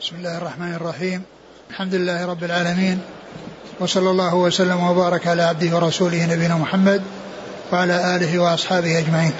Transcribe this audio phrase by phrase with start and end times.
[0.00, 1.22] بسم الله الرحمن الرحيم.
[1.70, 2.98] الحمد لله رب العالمين.
[3.80, 7.02] وصلى الله وسلم وبارك على عبده ورسوله نبينا محمد
[7.72, 9.32] وعلى آله وأصحابه أجمعين.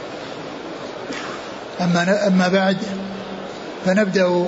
[1.80, 2.76] أما أما بعد
[3.84, 4.46] فنبدأ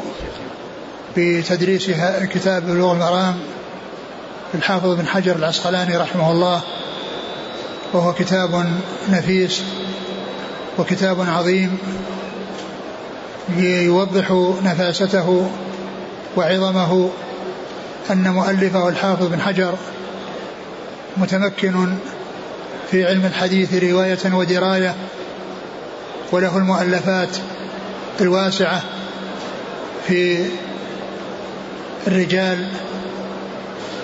[1.16, 1.90] بتدريس
[2.34, 3.38] كتاب بلوغ المرام
[4.54, 6.60] للحافظ بن حجر العسقلاني رحمه الله.
[7.92, 8.64] وهو كتاب
[9.08, 9.62] نفيس
[10.78, 11.78] وكتاب عظيم
[13.58, 14.30] يوضح
[14.62, 15.50] نفاسته
[16.36, 17.10] وعظمه
[18.10, 19.74] أن مؤلفه الحافظ بن حجر
[21.16, 21.94] متمكن
[22.90, 24.94] في علم الحديث رواية ودراية
[26.32, 27.36] وله المؤلفات
[28.20, 28.82] الواسعة
[30.06, 30.44] في
[32.06, 32.68] الرجال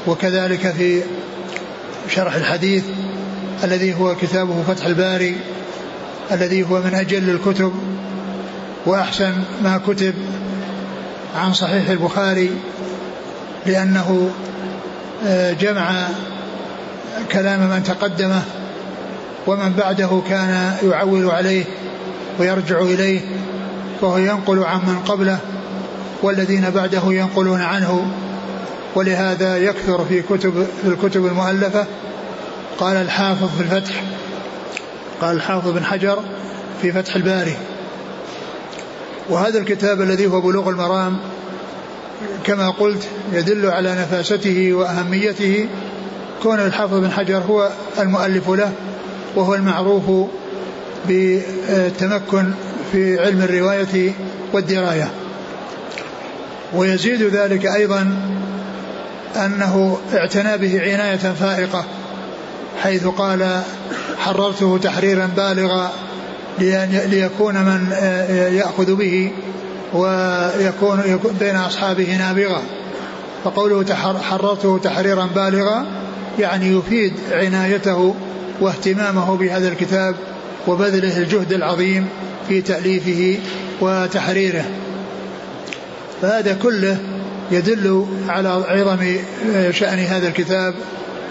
[0.07, 1.03] وكذلك في
[2.09, 2.85] شرح الحديث
[3.65, 5.37] الذي هو كتابه فتح الباري
[6.33, 7.73] الذي هو من أجل الكتب
[8.87, 10.15] وأحسن ما كتب
[11.37, 12.51] عن صحيح البخاري
[13.67, 14.31] لأنه
[15.27, 16.09] آه، جمع
[17.33, 18.43] كلام من تقدمه
[19.47, 21.65] ومن بعده كان يعول عليه
[22.39, 23.21] ويرجع إليه
[24.01, 25.39] وهو ينقل عن من قبله
[26.23, 28.07] والذين بعده ينقلون عنه.
[28.95, 31.87] ولهذا يكثر في كتب في الكتب المؤلفة.
[32.79, 34.03] قال الحافظ في الفتح
[35.21, 36.19] قال الحافظ بن حجر
[36.83, 37.57] في فتح الباري.
[39.29, 41.19] وهذا الكتاب الذي هو بلوغ المرام
[42.45, 45.69] كما قلت يدل على نفاسته وأهميته.
[46.43, 48.73] كون الحافظ بن حجر هو المؤلف له
[49.37, 50.29] وهو المعروف
[51.09, 52.51] بالتمكن
[52.93, 54.13] في علم الرواية
[54.53, 55.11] والدراية.
[56.75, 58.17] ويزيد ذلك أيضا
[59.37, 61.85] أنه اعتنى به عناية فائقة
[62.83, 63.63] حيث قال
[64.19, 65.93] حررته تحريرا بالغا
[66.59, 69.33] ليكون من آه، يأخذ به
[69.95, 72.63] ويكون بين أصحابه نابغا
[73.45, 75.87] فقوله حررته تحريرا بالغا
[76.39, 78.15] يعني يفيد عنايته
[78.61, 80.15] واهتمامه بهذا الكتاب
[80.67, 82.07] وبذله الجهد العظيم
[82.49, 83.39] في تأليفه
[83.81, 84.65] وتحريره.
[86.23, 86.99] فهذا كله
[87.51, 89.17] يدل على عظم
[89.55, 90.75] آه، شأن هذا الكتاب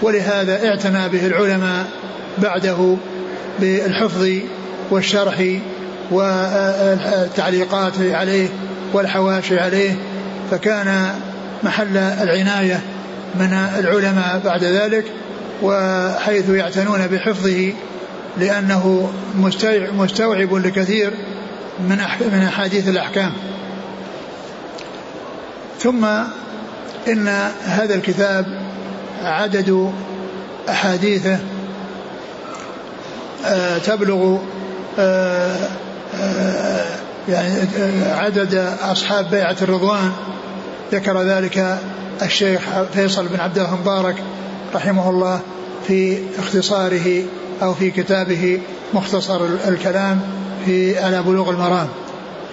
[0.01, 1.87] ولهذا اعتنى به العلماء
[2.37, 2.95] بعده
[3.59, 4.27] بالحفظ
[4.91, 5.59] والشرح
[6.11, 8.47] والتعليقات عليه
[8.93, 9.95] والحواشي عليه
[10.51, 11.15] فكان
[11.63, 12.79] محل العناية
[13.35, 15.05] من العلماء بعد ذلك
[15.61, 17.73] وحيث يعتنون بحفظه
[18.37, 19.11] لأنه
[19.97, 21.13] مستوعب لكثير
[21.79, 21.97] من
[22.33, 23.31] من أحاديث الأحكام.
[25.79, 26.05] ثم
[27.07, 27.27] إن
[27.63, 28.45] هذا الكتاب
[29.23, 29.93] عدد
[30.69, 31.39] أحاديثه
[33.45, 34.37] آه، تبلغ
[37.27, 37.67] يعني
[38.11, 40.11] عدد أصحاب بيعة الرضوان.
[40.91, 41.77] ذكر ذلك
[42.21, 42.61] الشيخ
[42.93, 44.15] فيصل بن عبد الله مبارك
[44.75, 45.39] رحمه الله
[45.87, 47.23] في اختصاره
[47.61, 48.61] أو في كتابه
[48.93, 50.21] مختصر الكلام
[50.65, 51.87] في على بلوغ المرام.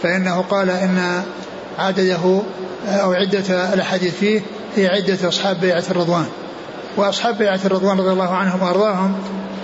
[0.03, 1.23] فإنه قال إن
[1.79, 2.43] عدده
[2.87, 4.41] أو عدة الأحاديث فيه
[4.77, 6.27] هي عدة أصحاب بيعة الرضوان.
[6.97, 9.15] وأصحاب بيعة الرضوان رضي الله عنهم وأرضاهم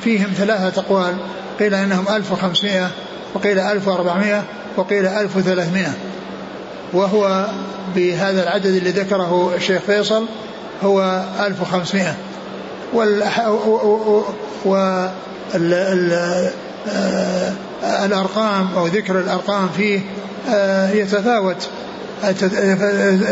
[0.05, 1.15] فيهم ثلاثة أقوال.
[1.61, 2.91] قيل إنهم 1500
[3.35, 4.43] وقيل 1400
[4.77, 5.87] وقيل 1300
[6.93, 7.47] وهو
[7.97, 10.27] بهذا العدد اللي ذكره الشيخ فيصل
[10.83, 12.17] هو 1500
[12.93, 13.49] والأح...
[14.65, 15.07] و
[18.05, 20.01] الأرقام أو ذكر الأرقام فيه
[20.49, 21.69] آه، يتفاوت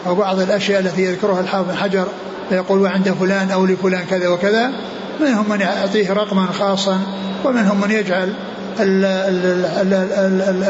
[0.06, 2.06] أو بعض الأشياء التي يذكرها الحافظ بن حجر
[2.48, 4.72] فيقول وعند فلان أو لفلان كذا وكذا
[5.20, 7.00] منهم من يعطيه رقما خاصا
[7.44, 8.32] ومنهم من يجعل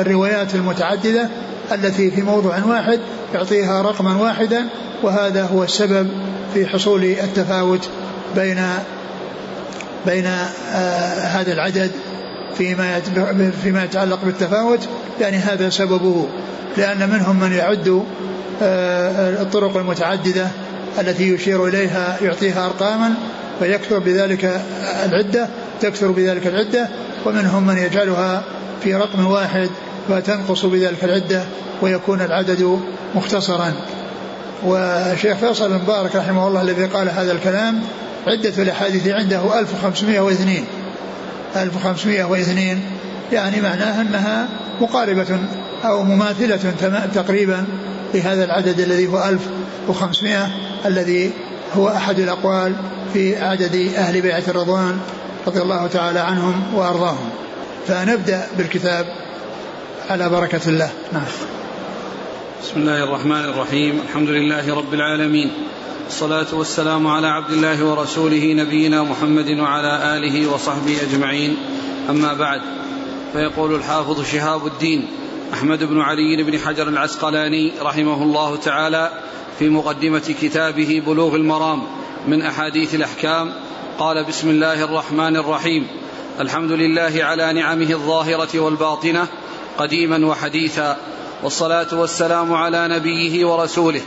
[0.00, 1.28] الروايات المتعددة
[1.72, 3.00] التي في موضوع واحد
[3.34, 4.64] يعطيها رقما واحدا
[5.02, 6.08] وهذا هو السبب
[6.54, 7.88] في حصول التفاوت
[8.36, 8.62] بين
[10.06, 11.90] بين آه هذا العدد
[12.58, 13.00] فيما
[13.62, 14.88] فيما يتعلق بالتفاوت
[15.20, 16.28] يعني هذا سببه
[16.76, 18.04] لأن منهم من يعد
[18.62, 20.48] آه الطرق المتعددة
[20.98, 23.14] التي يشير إليها يعطيها أرقاما
[23.58, 24.60] فيكثر بذلك
[25.04, 25.48] العدة
[25.80, 26.88] تكثر بذلك العدة
[27.26, 28.42] ومنهم من يجعلها
[28.82, 29.70] في رقم واحد
[30.08, 31.42] فتنقص بذلك العدة
[31.82, 32.80] ويكون العدد
[33.14, 33.72] مختصرا.
[34.64, 37.80] والشيخ فيصل المبارك رحمه الله الذي قال هذا الكلام
[38.26, 40.64] عدة الأحاديث عنده 1502
[41.56, 42.80] 1502
[43.32, 44.48] يعني معناها أنها
[44.80, 45.38] مقاربة
[45.84, 46.74] أو مماثلة
[47.14, 47.64] تقريبا
[48.14, 50.48] لهذا العدد الذي هو 1500
[50.86, 51.30] الذي
[51.76, 52.74] هو أحد الأقوال
[53.12, 55.00] في عدد أهل بيعة الرضوان
[55.46, 57.30] رضي الله تعالى عنهم وأرضاهم.
[57.86, 59.06] فنبدأ بالكتاب
[60.10, 60.90] على بركة الله.
[61.12, 61.22] نعم.
[62.62, 64.00] بسم الله الرحمن الرحيم.
[64.08, 65.50] الحمد لله رب العالمين.
[66.04, 71.56] والصلاة والسلام على عبد الله ورسوله نبينا محمد وعلى آله وصحبه أجمعين.
[72.10, 72.60] أما بعد
[73.32, 75.08] فيقول الحافظ شهاب الدين
[75.54, 79.10] أحمد بن علي بن حجر العسقلاني رحمه الله تعالى
[79.58, 81.82] في مقدمة كتابه بلوغ المرام
[82.28, 83.52] من أحاديث الأحكام
[83.98, 85.86] قال بسم الله الرحمن الرحيم.
[86.40, 89.26] الحمد لله على نعمه الظاهرة والباطنة
[89.78, 90.96] قديما وحديثا
[91.42, 94.00] والصلاة والسلام على نبيه ورسوله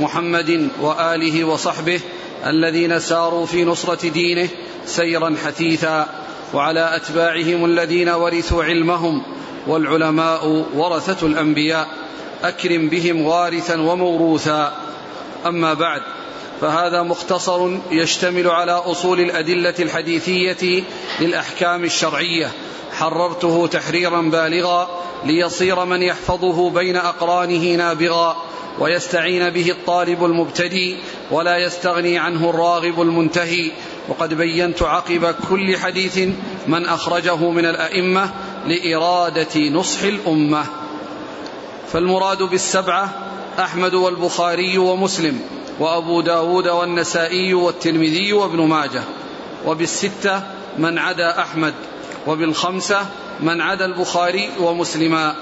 [0.00, 2.00] محمد وآله وصحبه
[2.46, 4.48] الذين ساروا في نصرة دينه
[4.86, 6.08] سيرا حثيثا
[6.54, 9.22] وعلى أتباعهم الذين ورثوا علمهم
[9.66, 11.88] والعلماء ورثة الأنبياء
[12.44, 14.83] أكرم بهم وارثا وموروثا.
[15.46, 16.02] أما بعد
[16.60, 20.84] فهذا مختصر يشتمل على أصول الأدلة الحديثية
[21.20, 22.50] للأحكام الشرعية.
[22.92, 24.88] حررته تحريرا بالغا
[25.24, 28.36] ليصير من يحفظه بين أقرانه نابغا
[28.78, 30.96] ويستعين به الطالب المبتدي
[31.30, 33.70] ولا يستغني عنه الراغب المنتهي.
[34.08, 36.18] وقد بينت عقب كل حديث
[36.66, 38.30] من أخرجه من الأئمة
[38.66, 40.64] لإرادة نصح الأمة.
[41.92, 45.40] فالمراد بالسبعة أحمد والبخاري ومسلم
[45.80, 49.02] وأبو داود والنسائي والترمذي وابن ماجه.
[49.66, 50.42] وبالستة
[50.78, 51.74] من عدا أحمد
[52.26, 53.06] وبالخمسة
[53.40, 55.34] من عدا البخاري ومسلما.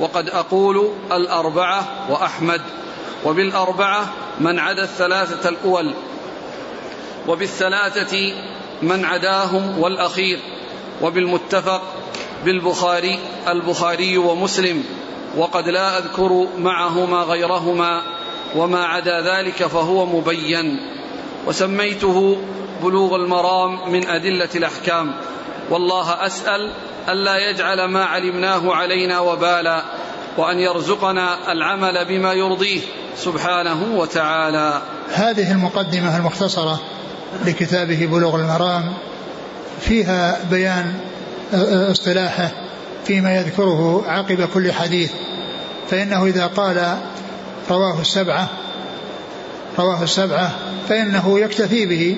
[0.00, 2.60] وقد أقول الأربعة وأحمد
[3.24, 5.94] وبالأربعة من عدا الثلاثة الأول.
[7.28, 8.32] وبالثلاثة
[8.82, 10.40] من عداهم والأخير.
[11.02, 11.82] وبالمتفق
[12.44, 13.18] بالبخاري
[13.48, 14.84] البخاري ومسلم.
[15.36, 18.02] وقد لا أذكر معهما غيرهما
[18.56, 20.80] وما عدا ذلك فهو مبين.
[21.46, 22.38] وسميته
[22.82, 25.14] بلوغ المرام من أدلة الأحكام.
[25.70, 26.72] والله أسأل
[27.08, 29.82] ألا يجعل ما علمناه علينا وبالا
[30.36, 32.80] وأن يرزقنا العمل بما يرضيه
[33.16, 34.82] سبحانه وتعالى.
[35.14, 36.80] هذه المقدمة المختصرة
[37.46, 38.94] لكتابه بلوغ المرام
[39.80, 40.94] فيها بيان
[41.90, 42.67] اصطلاحه.
[43.08, 45.10] فيما يذكره عقب كل حديث
[45.90, 46.98] فإنه إذا قال
[47.70, 48.48] رواه السبعة
[49.78, 50.52] رواه السبعة
[50.88, 52.16] فإنه يكتفي به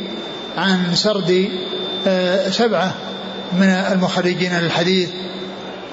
[0.56, 1.48] عن سرد
[2.06, 2.94] آه، سبعة
[3.52, 5.08] من المخرجين للحديث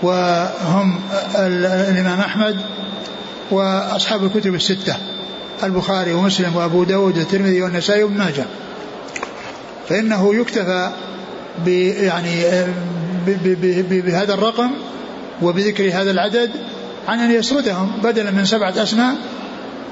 [0.02, 1.00] وهم
[1.36, 2.58] الإمام أحمد
[3.52, 4.96] وأصحاب الكتب الستة
[5.64, 8.46] البخاري ومسلم وأبو داود والترمذي والنسائي وابن ماجه.
[9.90, 10.92] فإنه يكتفى
[11.68, 12.44] يعني
[13.90, 14.72] بهذا الرقم
[15.42, 16.52] وبذكر هذا العدد
[17.08, 19.16] عن أن يسردهم بدلا من سبعة أسماء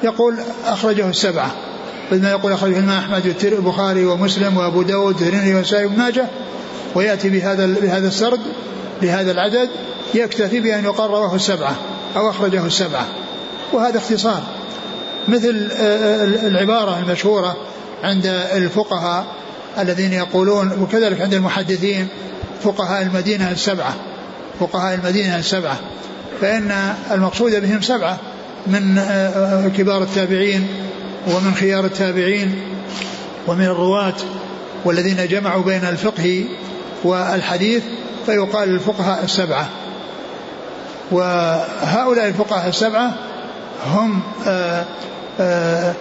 [0.03, 1.51] يقول أخرجه السبعة.
[2.11, 6.25] بدل ما يقول أخرجه الإمام أحمد والبخاري ومسلم وأبو داود والترمذي والنسائي وابن ماجه
[6.95, 8.39] ويأتي بهذا بهذا السرد
[9.01, 9.69] لهذا العدد
[10.13, 11.75] يكتفي بأن يقال رواه السبعة
[12.15, 13.05] أو أخرجه السبعة.
[13.73, 14.43] وهذا اختصار.
[15.27, 17.55] مثل آه، آه، العبارة المشهورة
[18.03, 19.25] عند الفقهاء
[19.79, 22.07] الذين يقولون وكذلك عند المحدثين
[22.63, 23.95] فقهاء المدينة السبعة.
[24.59, 25.79] فقهاء المدينة السبعة
[26.41, 28.17] فإن المقصود بهم سبعة
[28.67, 30.67] من آه، كبار التابعين
[31.27, 32.61] ومن خيار التابعين
[33.47, 34.13] ومن الرواة
[34.85, 36.45] والذين جمعوا بين الفقه
[37.03, 37.83] والحديث
[38.25, 39.69] فيقال الفقهاء السبعة.
[41.11, 43.13] وهؤلاء الفقهاء السبعة
[43.87, 44.85] هم آآ آه،
[45.39, 45.93] آآ آه،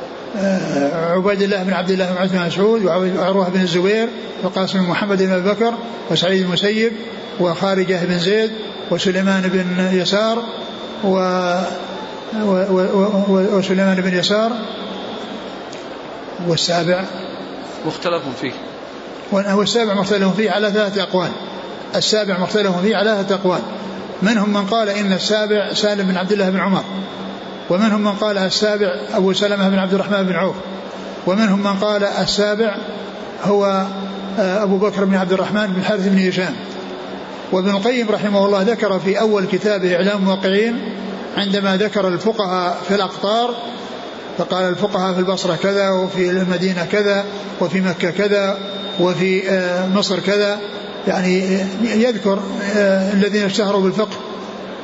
[0.92, 4.08] عبيد الله بن عبد الله بن عثمان بن مسعود وعروة بن الزبير
[4.42, 5.74] وقاسم بن محمد بن أبي بكر
[6.10, 6.92] وسعيد المسيب
[7.40, 8.50] وخارجة بن زيد
[8.90, 10.42] وسليمان بن يسار
[11.04, 11.16] و
[13.28, 14.52] وسليمان بن يسار
[16.48, 17.04] والسابع.
[17.86, 18.52] مختلف فيه.
[19.32, 21.30] والسابع مختلف فيه على ثلاثة أقوال.
[21.94, 23.60] السابع مختلف فيه على ثلاثة أقوال.
[24.22, 26.84] منهم من قال إن السابع سالم بن عبد الله بن عمر.
[27.70, 30.54] ومنهم من قال السابع أبو سلمة بن عبد الرحمن بن عوف.
[31.26, 32.76] ومنهم من قال السابع
[33.44, 33.86] هو
[34.38, 36.54] آه، أبو بكر بن عبد الرحمن بن الحارث بن هشام.
[37.52, 40.78] وابن القيم رحمه الله ذكر في أول كتابه إعلام الموقعين
[41.36, 43.54] عندما ذكر الفقهاء في الأقطار
[44.38, 47.24] فقال الفقهاء في البصرة كذا وفي المدينة كذا
[47.60, 48.58] وفي مكة كذا
[49.00, 50.58] وفي آه، مصر كذا.
[51.08, 52.42] يعني يذكر
[52.76, 54.16] آه، الذين اشتهروا بالفقه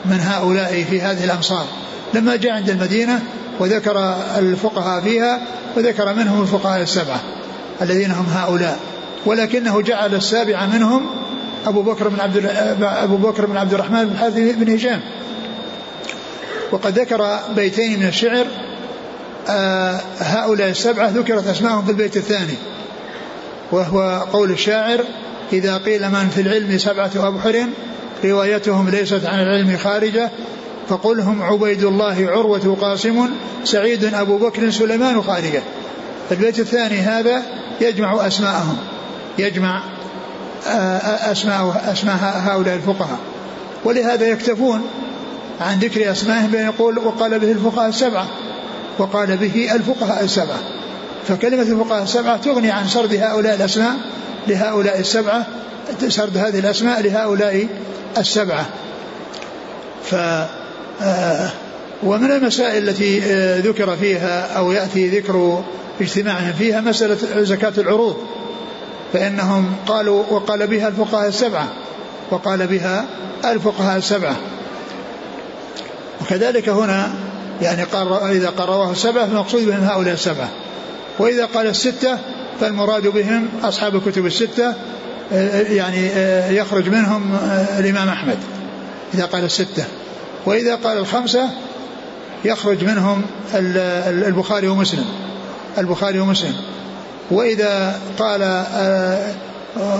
[0.04, 1.66] من هؤلاء في هذه الأمصار.
[2.14, 3.22] لما جاء عند المدينة
[3.58, 5.40] وذكر الفقهاء فيها
[5.76, 7.20] وذكر منهم الفقهاء السبعة
[7.82, 8.78] الذين هم هؤلاء.
[9.26, 11.06] ولكنه جعل السابع منهم
[11.66, 12.46] أبو بكر بن عبد
[12.82, 15.00] أبو بكر بن عبد الرحمن بن الحارث بن هشام.
[16.72, 18.46] وقد ذكر بيتين من الشعر
[19.48, 22.54] آه هؤلاء السبعة ذكرت أسمائهم في البيت الثاني
[23.72, 25.04] وهو قول الشاعر
[25.52, 27.66] إذا قيل من في العلم سبعة أبحر
[28.24, 30.30] روايتهم ليست عن العلم خارجة
[30.88, 33.28] فقل هم عبيد الله عروة قاسم
[33.64, 35.62] سعيد أبو بكر سليمان خارجة
[36.30, 37.42] البيت الثاني هذا
[37.80, 38.76] يجمع أسماءهم
[39.38, 39.82] يجمع
[40.66, 43.18] آه، أسماء أسماء هؤلاء الفقهاء.
[43.84, 44.82] ولهذا يكتفون
[45.60, 48.26] عن ذكر أسمائهم بأن يقول وقال به الفقهاء السبعة
[48.98, 50.58] وقال به الفقهاء السبعة.
[51.28, 53.94] فكلمة الفقهاء السبعة تغني عن سرد هؤلاء الأسماء
[54.48, 55.46] لهؤلاء السبعة
[56.08, 57.66] سرد هذه الأسماء لهؤلاء
[58.18, 58.66] السبعة.
[60.04, 60.59] ف آه،
[62.02, 65.64] ومن المسائل التي آه، ذكر فيها أو يأتي ذكر
[66.00, 68.16] اجتماعهم فيها مسألة زكاة العروض
[69.12, 71.68] فإنهم قالوا وقال بها الفقهاء السبعة
[72.30, 73.04] وقال بها
[73.44, 74.36] الفقهاء السبعة.
[76.20, 77.12] وكذلك هنا
[77.62, 80.48] يعني قال إذا قال رواه السبعة فالمقصود بهم هؤلاء السبعة.
[81.18, 82.18] وإذا قال الستة
[82.60, 84.74] فالمراد بهم أصحاب الكتب الستة
[85.70, 86.06] يعني
[86.56, 87.36] يخرج منهم
[87.78, 88.36] الإمام أحمد
[89.14, 89.84] إذا قال الستة.
[90.46, 91.50] وإذا قال الخمسة
[92.44, 93.22] يخرج منهم
[93.54, 95.04] البخاري ومسلم.
[95.78, 96.54] البخاري ومسلم.
[97.30, 98.64] وإذا قال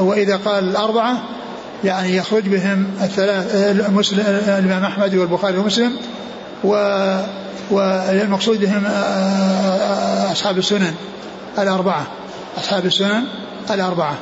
[0.01, 1.23] وإذا قال الأربعة
[1.85, 3.55] يعني يخرج بهم الثلاث
[4.49, 5.97] الإمام أحمد والبخاري ومسلم
[7.71, 8.87] والمقصود بهم
[10.33, 10.95] أصحاب السنن
[11.59, 12.07] الأربعة.
[12.59, 13.25] أصحاب السنن
[13.71, 14.15] الأربعة.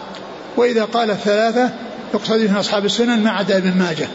[0.56, 1.70] وإذا قال الثلاثة
[2.14, 4.08] يقصد بهم أصحاب السنن ما عدا ابن ماجه.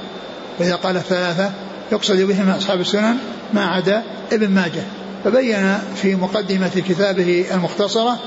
[0.60, 1.52] وإذا قال الثلاثة
[1.94, 3.18] يقصد بهم أصحاب السنن
[3.54, 4.84] ما عدا ابن ماجه.
[5.24, 8.20] فبين في مقدمة كتابه المختصرة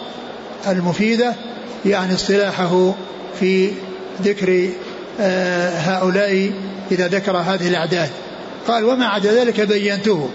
[0.67, 1.35] المفيدة
[1.87, 2.95] يعني اصطلاحه
[3.41, 3.71] في
[4.23, 4.69] ذكر
[5.21, 6.51] آه، هؤلاء
[6.91, 8.11] إذا ذكر هذه الأعداد.
[8.69, 10.31] قال وما عدا ذلك بينته.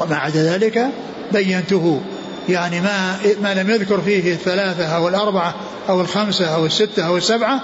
[0.00, 0.86] وما عدا ذلك
[1.32, 2.00] بينته.
[2.48, 5.54] يعني ما ما لم يذكر فيه الثلاثة أو الأربعة
[5.88, 7.60] أو الخمسة أو الستة أو السبعة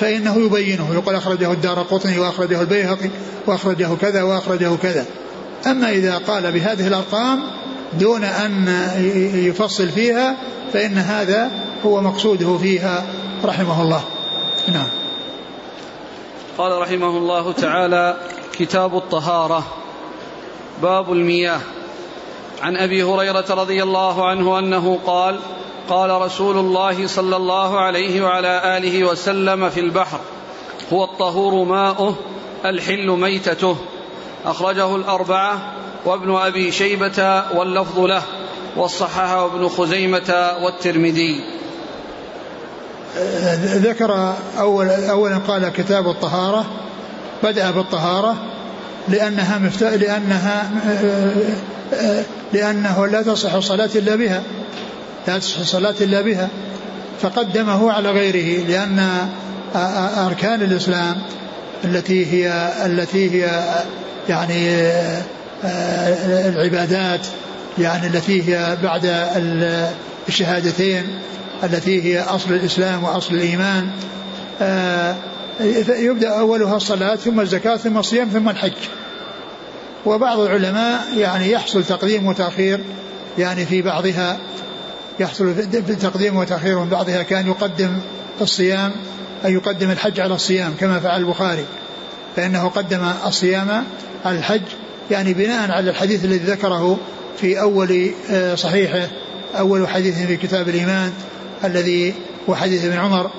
[0.00, 3.10] فإنه يبينه يقول أخرجه الدار قطني وأخرجه البيهقي
[3.46, 5.06] وأخرجه كذا وأخرجه كذا.
[5.66, 7.42] أما إذا قال بهذه الأرقام
[7.92, 8.68] دون أن
[9.34, 10.36] يفصل فيها
[10.72, 11.50] فإن هذا
[11.86, 13.06] هو مقصوده فيها
[13.44, 14.04] رحمه الله.
[14.72, 14.88] نعم.
[16.58, 18.16] قال رحمه الله تعالى
[18.52, 19.64] كتاب الطهارة
[20.82, 21.60] باب المياه.
[22.62, 25.40] عن أبي هريرة رضي الله عنه أنه قال
[25.88, 30.20] قال رسول الله صلى الله عليه وعلى آله وسلم في البحر
[30.92, 32.14] هو الطهور ماؤه
[32.64, 33.76] الحل ميتته.
[34.44, 35.72] أخرجه الأربعة
[36.04, 38.22] وابن أبي شيبة واللفظ له
[38.76, 41.40] وصححه ابن خزيمة والترمذي.
[43.64, 46.64] ذكر أول أولا قال كتاب الطهارة
[47.42, 48.36] بدأ بالطهارة
[49.08, 50.70] لأنها مفتاح لأنها
[52.52, 54.42] لأنه لا تصح الصلاة إلا بها.
[55.28, 56.48] لا تصح الصلاة إلا بها
[57.22, 59.28] فقدمه على غيره لأن
[60.26, 61.16] أركان الإسلام
[61.84, 63.74] التي هي التي هي
[64.28, 64.68] يعني
[66.48, 67.26] العبادات
[67.78, 69.28] يعني التي هي بعد
[70.28, 71.04] الشهادتين
[71.64, 73.90] التي هي أصل الإسلام وأصل الإيمان
[75.88, 78.72] يبدأ أولها الصلاة ثم الزكاة ثم الصيام ثم الحج.
[80.06, 82.80] وبعض العلماء يعني يحصل تقديم وتأخير
[83.38, 84.38] يعني في بعضها
[85.20, 87.98] يحصل في تقديم وتأخير من بعضها كأن يقدم
[88.40, 88.92] الصيام
[89.44, 91.64] أي يقدم الحج على الصيام كما فعل البخاري.
[92.36, 93.84] فإنه قدم الصيام
[94.24, 94.62] على الحج
[95.10, 96.98] يعني بناء على الحديث الذي ذكره
[97.36, 99.08] في أول آه، صحيحه
[99.58, 101.12] أول حديث في كتاب الإيمان
[101.64, 102.14] الذي
[102.48, 103.30] هو حديث ابن عمر.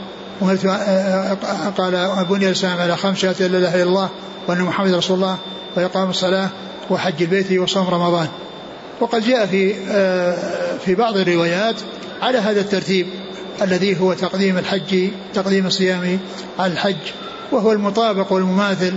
[0.41, 4.10] آه، آه، قال بني الإسلام على خمس شهادة لا إله إلا الله
[4.48, 5.38] وأن محمد رسول الله
[5.75, 6.50] وإقام الصلاة
[6.89, 8.27] وحج البيت وصوم رمضان.
[9.00, 11.75] وقد جاء في آه، في بعض الروايات
[12.22, 13.08] على هذا الترتيب
[13.62, 16.20] الذي هو تقديم الحج تقديم الصيام
[16.60, 16.96] على الحج
[17.52, 18.94] وهو المطابق والمماثل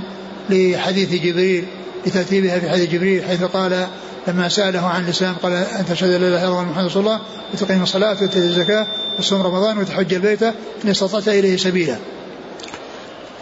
[0.51, 1.65] لحديث جبريل
[2.07, 3.87] لترتيبها في حديث جبريل حيث قال
[4.29, 7.21] لما سأله عن الإسلام قال أن تشهد لا إله إلا الله محمد رسول الله
[7.55, 8.87] وتقيم الصلاة وتؤتي الزكاة
[9.19, 11.97] وتصوم رمضان وتحج البيت إن استطعت إليه سبيلا.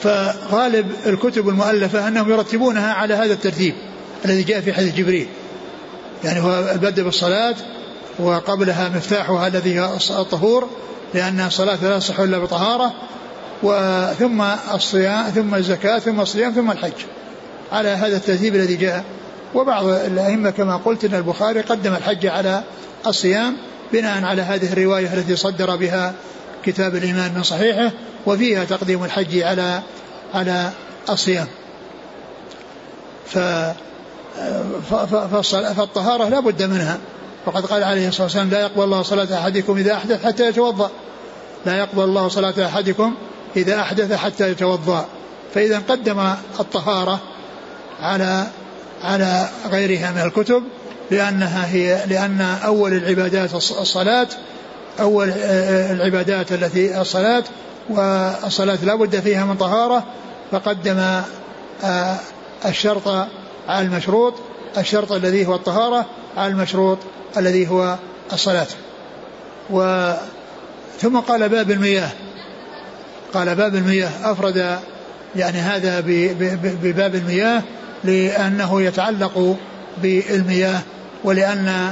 [0.03, 3.75] فغالب الكتب المؤلفة أنهم يرتبونها على هذا الترتيب
[4.25, 5.27] الذي جاء في حديث جبريل.
[6.25, 7.55] يعني هو البدء بالصلاة
[8.19, 10.69] وقبلها مفتاحها الذي هو الطهور
[11.15, 12.93] لأن الصلاة لا تصح إلا بطهارة
[13.63, 14.43] وثم
[14.75, 16.93] الصيام ثم الزكاة ثم الصيام ثم الحج.
[17.73, 19.05] على هذا الترتيب الذي جاء.
[19.55, 22.63] وبعض الأئمة كما قلت أن البخاري قدم الحج على
[23.07, 23.57] الصيام
[23.93, 26.15] بناء على هذه الرواية التي صدر بها
[26.65, 27.93] كتاب الإيمان من صحيحه
[28.27, 29.83] وفيها تقديم الحج على
[30.35, 30.71] على
[31.11, 31.47] الصيام.
[33.27, 33.39] ف
[35.77, 36.99] فالطهارة لا بد منها.
[37.47, 40.91] وقد قال عليه الصلاة والسلام لا يقبل الله صلاة أحدكم إذا أحدث حتى يتوضأ.
[41.67, 43.15] لا يقبل الله صلاة أحدكم
[43.57, 45.05] إذا أحدث حتى يتوضأ.
[45.55, 47.21] فإذا قدم الطهارة
[48.01, 48.47] على
[49.05, 50.63] على غيرها من الكتب
[51.11, 54.29] لأنها هي لأن أول العبادات الصلاة
[55.01, 55.31] أول
[55.91, 57.45] العبادات التي الصلاة
[57.91, 60.05] والصلاة لا بد فيها من طهارة
[60.53, 60.99] فقدم
[61.85, 62.17] آه،
[62.67, 63.29] الشرط
[63.69, 64.35] على المشروط
[64.79, 66.07] الشرط الذي هو الطهارة
[66.37, 66.99] على المشروط
[67.37, 67.97] الذي هو
[68.33, 68.67] الصلاة.
[69.71, 70.13] و
[71.01, 72.11] ثم قال باب المياه.
[73.35, 74.33] قال باب المياه.
[74.33, 74.79] أفرد
[75.37, 76.01] يعني هذا
[76.83, 77.63] بباب المياه
[78.05, 79.57] لأنه يتعلق
[80.03, 80.81] بالمياه
[81.25, 81.91] ولأن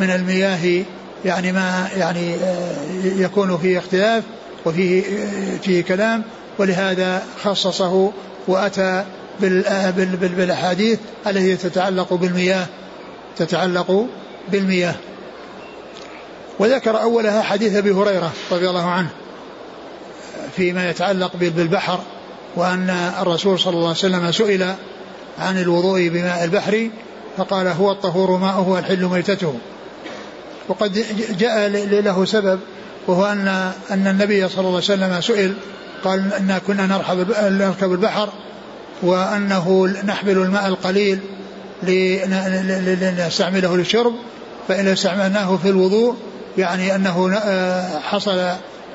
[0.00, 0.84] من المياه
[1.24, 4.24] يعني ما يعني آه، يكون فيه اختلاف
[4.66, 5.02] وفيه
[5.62, 6.22] فيه كلام
[6.58, 8.12] ولهذا خصصه
[8.48, 9.04] وأتى
[9.40, 12.66] بالأحاديث التي تتعلق بالمياه
[13.36, 14.06] تتعلق
[14.48, 14.94] بالمياه.
[16.58, 19.08] وذكر أولها حديث أبي هريرة رضي الله عنه
[20.56, 22.00] فيما يتعلق بالبحر
[22.56, 24.74] وأن الرسول صلى الله عليه وسلم سئل
[25.38, 26.90] عن الوضوء بماء البحر
[27.36, 29.54] فقال هو الطهور ماؤه والحل ميتته.
[30.68, 31.04] وقد
[31.38, 31.68] جاء
[32.00, 32.60] له سبب
[33.06, 35.54] وهو أن أن النبي صلى الله عليه وسلم سئل
[36.04, 36.86] قال أن كنا
[37.50, 38.28] نركب البحر
[39.04, 41.18] وأنه نحمل الماء القليل
[43.02, 44.14] لنستعمله للشرب
[44.68, 46.14] فإن استعملناه في الوضوء
[46.58, 48.48] يعني أنه آه، حصل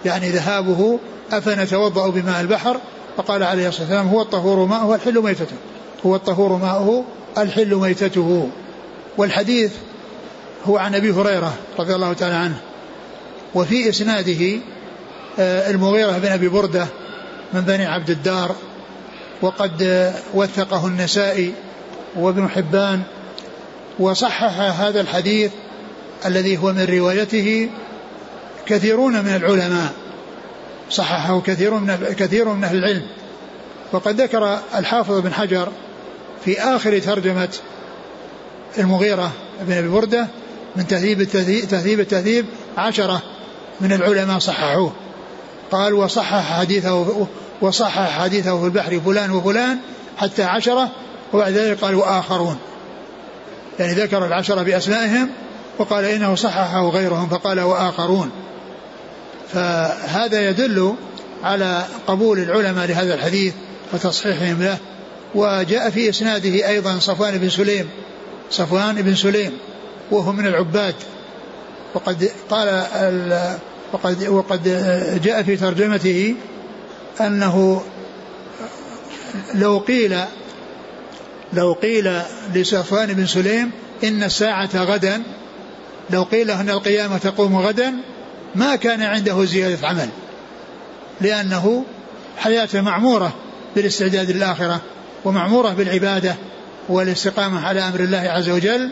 [0.06, 1.00] يعني ذهابه
[1.32, 2.78] أفنتوضأ بماء البحر
[3.18, 5.56] فقال عليه الصلاة والسلام هو الطهور ماءه الحل ميتته.
[6.06, 7.06] هو الطهور ماءه
[7.38, 8.50] الحل ميتته.
[9.18, 9.72] والحديث
[10.66, 12.62] هو عن أبي هريرة رضي الله تعالى عنه
[13.56, 14.60] وفي إسناده
[15.40, 16.88] آه، المغيرة بن أبي بردة
[17.54, 18.56] من بني عبد الدار
[19.42, 21.54] وقد وثقه النسائي
[22.16, 23.02] وابن حبان
[24.00, 25.52] وصحح هذا الحديث
[26.26, 27.70] الذي هو من روايته
[28.66, 29.92] كثيرون من العلماء.
[30.90, 33.08] صححه كثير من كثير من أهل العلم.
[33.92, 35.70] وقد ذكر الحافظ بن حجر
[36.46, 37.50] في آخر ترجمة
[38.78, 40.28] المغيرة بن أبي بردة
[40.76, 42.46] من تهذيب التهذيب, تهذيب التهذيب
[42.78, 43.22] عشرة
[43.82, 44.94] من العلماء صححوه.
[45.72, 47.28] قال وصحح حديثه
[47.62, 49.78] وصحح حديثه في البحر فلان وفلان
[50.18, 50.92] حتى عشرة
[51.34, 52.58] وبعد ذلك قال وآخرون.
[53.80, 55.30] يعني ذكر العشرة بأسمائهم
[55.78, 58.32] وقال إنه صححه غيرهم فقال وآخرون.
[59.54, 60.96] فهذا يدل
[61.44, 63.54] على قبول العلماء لهذا الحديث
[63.94, 64.78] وتصحيحهم له.
[65.36, 67.90] وجاء في إسناده أيضا صفوان بن سليم
[68.52, 69.52] صفوان بن سليم
[70.12, 70.96] وهو من العباد.
[71.94, 72.68] وقد قال
[73.94, 74.64] وقد وقد
[75.24, 76.36] جاء في ترجمته
[77.22, 77.84] أنه
[79.56, 80.20] لو قيل
[81.54, 82.22] لو قيل
[82.54, 83.72] لصفوان بن سليم
[84.04, 85.24] إن الساعة غدا
[86.10, 87.94] لو قيل أن القيامة تقوم غدا
[88.56, 90.10] ما كان عنده زيادة عمل
[91.22, 91.86] لأنه
[92.38, 93.34] حياته معمورة
[93.76, 94.82] بالاستعداد للآخرة
[95.26, 96.36] ومعمورة بالعبادة
[96.90, 98.92] والاستقامة على أمر الله عز وجل.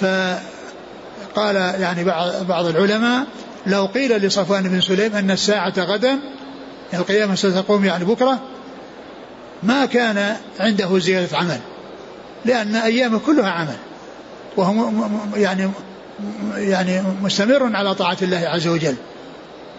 [0.00, 2.04] فقال يعني
[2.48, 3.26] بعض العلماء
[3.66, 6.18] لو قيل لصفوان بن سليم أن الساعة غدا
[6.94, 8.40] القيامة ستقوم يعني بكرة
[9.62, 11.58] ما كان عنده زيادة عمل
[12.44, 13.76] لأن أيامه كلها عمل
[14.56, 14.90] وهو
[15.36, 15.70] يعني
[16.56, 18.94] يعني مستمر على طاعة الله عز وجل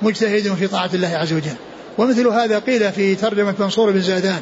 [0.02, 1.56] مجتهد في طاعة الله عز وجل.
[1.98, 4.42] ومثل هذا قيل في ترجمة منصور بن زادان.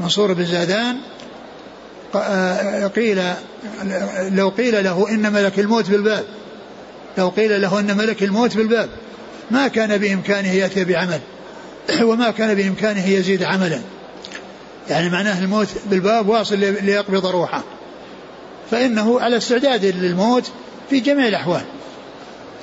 [0.00, 0.96] منصور بن زادان
[2.88, 3.22] قيل
[4.30, 6.24] لو قيل له إن ملك الموت بالباب
[7.18, 8.88] لو قيل له إن ملك الموت بالباب
[9.50, 11.20] ما كان بإمكانه يأتي بعمل.
[12.08, 13.80] وما كان بإمكانه يزيد عملا.
[14.90, 17.62] يعني معناه الموت بالباب واصل ليقبض روحه.
[18.70, 20.50] فإنه على استعداد للموت
[20.90, 21.64] في جميع الأحوال.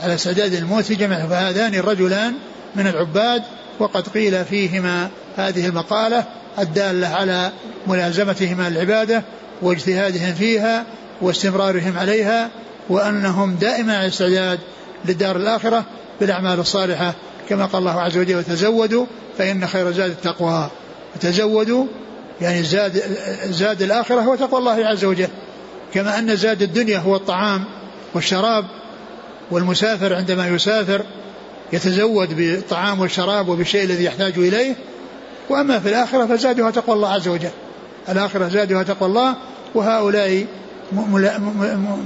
[0.04, 2.34] على استعداد الموت في جميع فهذان الرجلان
[2.76, 3.44] من العباد
[3.80, 6.26] وقد قيل فيهما هذه المقالة
[6.60, 7.52] الدالة على
[7.88, 9.24] ملازمتهما العبادة
[9.62, 10.86] واجتهادهم فيها
[11.22, 12.50] واستمرارهم عليها
[12.90, 14.60] وأنهم دائما على استعداد
[15.06, 15.86] للدار الآخرة
[16.20, 17.14] بالأعمال الصالحة
[17.52, 19.06] كما قال الله عز وجل وتزودوا
[19.38, 20.70] فإن خير زاد التقوى.
[21.16, 21.86] وتزودوا
[22.42, 23.04] يعني زاد
[23.46, 25.28] زاد الآخرة هو تقوى الله عز وجل.
[25.94, 27.64] كما أن زاد الدنيا هو الطعام
[28.14, 28.66] والشراب
[29.52, 31.06] والمسافر عندما يسافر
[31.74, 34.76] يتزود بالطعام والشراب وبالشيء الذي يحتاج إليه.
[35.50, 37.52] وأما في الآخرة فزادها تقوى الله عز وجل.
[38.10, 39.36] الآخرة زادها تقوى الله
[39.76, 40.46] وهؤلاء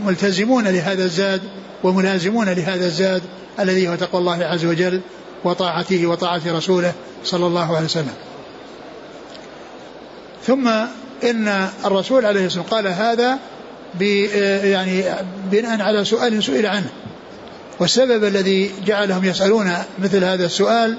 [0.06, 1.42] ملتزمون لهذا الزاد
[1.84, 3.22] وملازمون لهذا الزاد
[3.60, 5.02] الذي هو تقوى الله عز وجل.
[5.46, 8.14] وطاعته وطاعة رسوله صلى الله عليه وسلم.
[10.46, 10.68] ثم
[11.24, 13.40] إن الرسول عليه الصلاة والسلام قال هذا
[14.70, 15.04] يعني
[15.52, 16.90] بناء على سؤال سئل عنه.
[17.80, 20.98] والسبب الذي جعلهم يسألون مثل هذا السؤال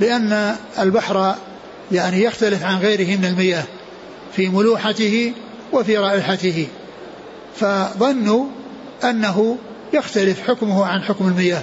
[0.00, 1.34] لأن البحر
[1.92, 3.64] يعني يختلف عن غيره من المياه
[4.36, 5.32] في ملوحته
[5.72, 6.66] وفي رائحته.
[7.56, 8.46] فظنوا
[9.04, 9.58] أنه
[9.92, 11.62] يختلف حكمه عن حكم المياه.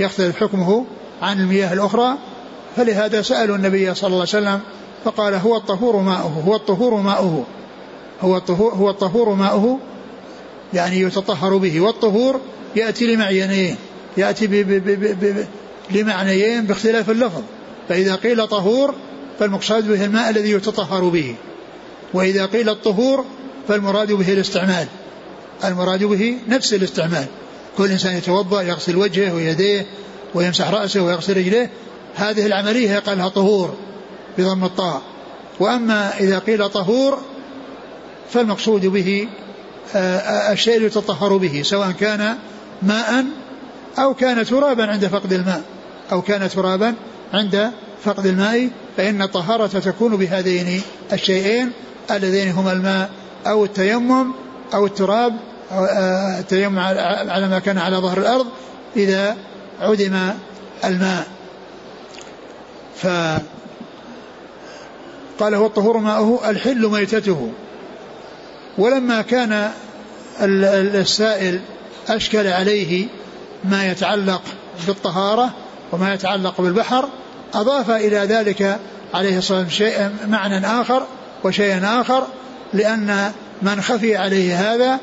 [0.00, 0.86] يختلف حكمه
[1.22, 2.14] عن المياه الأخرى
[2.76, 4.60] فلهذا سألوا النبي صلى الله عليه وسلم
[5.04, 7.46] فقال هو الطهور ماؤه هو الطهور ماؤه.
[8.22, 9.78] هو الطهور, هو الطهور ماؤه
[10.74, 12.40] يعني يتطهر به والطهور
[12.76, 13.76] يأتي لمعنيين
[14.16, 15.46] يأتي ب ب ب ب
[15.90, 17.42] لمعنيين باختلاف اللفظ.
[17.88, 18.94] فإذا قيل طهور
[19.38, 21.34] فالمقصود به الماء الذي يتطهر به.
[22.14, 23.24] وإذا قيل الطهور
[23.68, 24.86] فالمراد به الاستعمال.
[25.64, 27.26] المراد به نفس الاستعمال.
[27.78, 29.86] كل إنسان يتوضأ يغسل وجهه ويديه
[30.34, 31.70] ويمسح رأسه ويغسل رجليه
[32.14, 33.74] هذه العملية يقال لها طهور
[34.38, 35.02] بضم الطاء.
[35.60, 37.18] وأما إذا قيل طهور
[38.30, 39.28] فالمقصود به
[39.94, 42.36] آه، آه، الشيء يتطهر به سواء كان
[42.82, 43.24] ماء
[43.98, 45.62] أو كان ترابا عند فقد الماء.
[46.12, 46.94] أو كان ترابا
[47.32, 47.70] عند
[48.04, 51.72] فقد الماء فإن الطهارة تكون بهذين الشيئين
[52.10, 53.10] اللذين هما الماء
[53.46, 54.32] أو التيمم
[54.74, 55.36] أو التراب
[55.72, 56.78] أو آه، التيمم
[57.28, 58.46] على ما كان على ظهر الأرض
[58.96, 59.36] إذا
[59.80, 60.30] عدم
[60.84, 61.26] الماء.
[62.96, 63.06] ف
[65.40, 67.52] قال هو الطهور ماؤه الحل ميتته.
[68.78, 69.70] ولما كان
[70.40, 71.60] السائل
[72.08, 73.06] أشكل عليه
[73.64, 74.42] ما يتعلق
[74.86, 75.50] بالطهارة
[75.92, 77.08] وما يتعلق بالبحر
[77.54, 78.78] أضاف إلى ذلك
[79.14, 81.06] عليه الصلاة والسلام شيء معنى آخر
[81.44, 82.26] وشيئا آخر
[82.72, 83.32] لأن
[83.62, 85.00] من خفي عليه هذا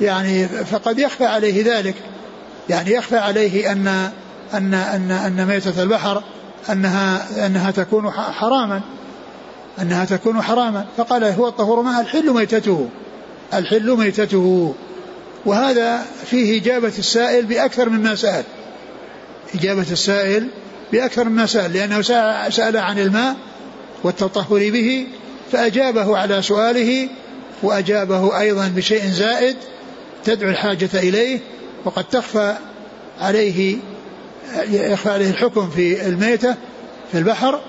[0.00, 1.94] يعني فقد يخفى عليه ذلك.
[2.68, 4.10] يعني يخفى عليه أن
[4.54, 6.22] أن أن أن ميتة البحر
[6.70, 8.80] أنها أنها تكون حراما.
[9.80, 10.86] أنها تكون حراما.
[10.96, 12.88] فقال هو الطهور ماء الحل ميتته.
[13.54, 14.74] الحل ميتته.
[15.46, 18.44] وهذا فيه إجابة السائل بأكثر مما سأل.
[19.54, 20.48] إجابة السائل
[20.92, 22.02] بأكثر مما سأل لأنه
[22.50, 23.36] سأل عن الماء
[24.04, 25.06] والتطهر به
[25.52, 27.08] فأجابه على سؤاله
[27.62, 29.56] وأجابه أيضا بشيء زائد
[30.24, 31.40] تدعو الحاجة إليه
[31.84, 32.54] وقد تخفى
[33.20, 33.76] عليه
[34.70, 36.54] يخفى عليه الحكم في الميتة
[37.12, 37.60] في البحر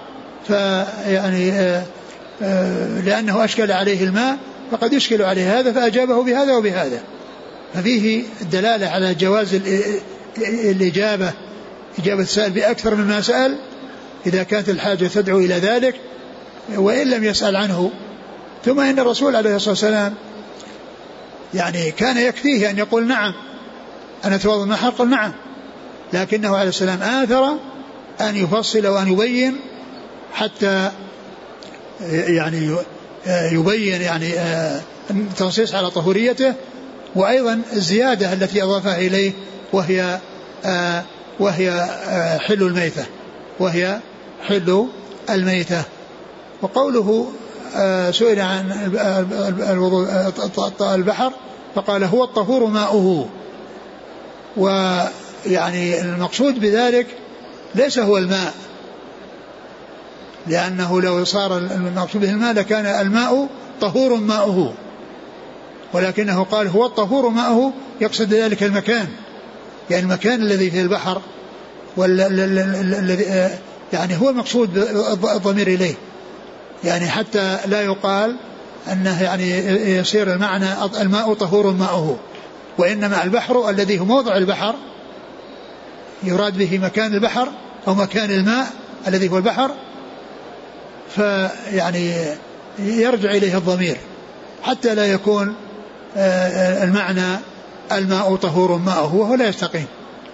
[0.47, 1.51] فيعني
[3.05, 4.37] لأنه أشكل عليه الماء
[4.71, 6.99] فقد يشكل عليه هذا فأجابه بهذا وبهذا.
[7.73, 9.61] ففيه الدلالة على جواز
[10.47, 11.31] الإجابة
[11.99, 13.57] إجابة السائل بأكثر مما سأل
[14.27, 15.95] إذا كانت الحاجة تدعو إلى ذلك
[16.75, 17.91] وإن لم يسأل عنه.
[18.65, 20.13] ثم إن الرسول عليه الصلاة والسلام
[21.53, 23.33] يعني كان يكفيه أن يقول نعم
[24.25, 25.31] أنا أتوضأ المحر قال نعم
[26.13, 27.57] لكنه عليه السلام آثر
[28.21, 29.55] أن يفصل وأن يبين
[30.33, 30.91] حتى
[32.11, 32.75] يعني
[33.27, 34.33] يبين يعني
[35.09, 36.53] التنصيص على طهوريته
[37.15, 39.31] وأيضا الزيادة التي أضافها إليه
[39.73, 40.19] وهي
[41.39, 41.85] وهي
[42.39, 43.05] حل الميتة
[43.59, 43.99] وهي
[44.47, 44.87] حل
[45.29, 45.83] الميتة.
[46.61, 47.31] وقوله
[48.11, 48.71] سئل عن
[50.81, 51.31] البحر
[51.75, 53.29] فقال هو الطهور ماؤه.
[54.57, 57.07] ويعني المقصود بذلك
[57.75, 58.53] ليس هو الماء
[60.47, 63.47] لأنه لو صار المقصود به الماء لكان الماء
[63.81, 64.73] طهور ماؤه
[65.93, 69.07] ولكنه قال هو الطهور ماؤه يقصد ذلك المكان
[69.89, 71.21] يعني المكان الذي في البحر
[71.97, 73.49] والذي
[73.93, 74.77] يعني هو المقصود
[75.35, 75.95] الضمير إليه
[76.83, 78.35] يعني حتى لا يقال
[78.91, 79.49] أنه يعني
[79.97, 80.65] يصير المعنى
[81.01, 82.17] الماء طهور ماؤه.
[82.77, 84.75] وإنما البحر الذي هو موضع البحر
[86.23, 87.49] يراد به مكان البحر
[87.87, 88.67] أو مكان الماء
[89.07, 89.71] الذي هو البحر
[91.15, 92.13] فيعني
[92.79, 93.97] يرجع إليه الضمير
[94.63, 95.55] حتى لا يكون
[96.17, 97.39] آه، المعنى
[97.91, 99.85] الماء طهور ماؤه وهو لا يستقيم.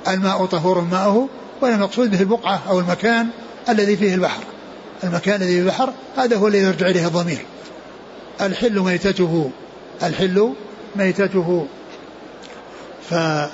[0.08, 1.30] الماء طهور ماؤه
[1.62, 3.28] ولا مقصود به البقعة أو المكان
[3.70, 4.44] الذي فيه البحر.
[5.04, 7.46] المكان الذي فيه البحر هذا هو الذي يرجع إليه الضمير.
[8.42, 9.52] الحل ميتته
[10.04, 10.54] الحل
[10.96, 11.68] ميتته
[13.12, 13.50] ف آه،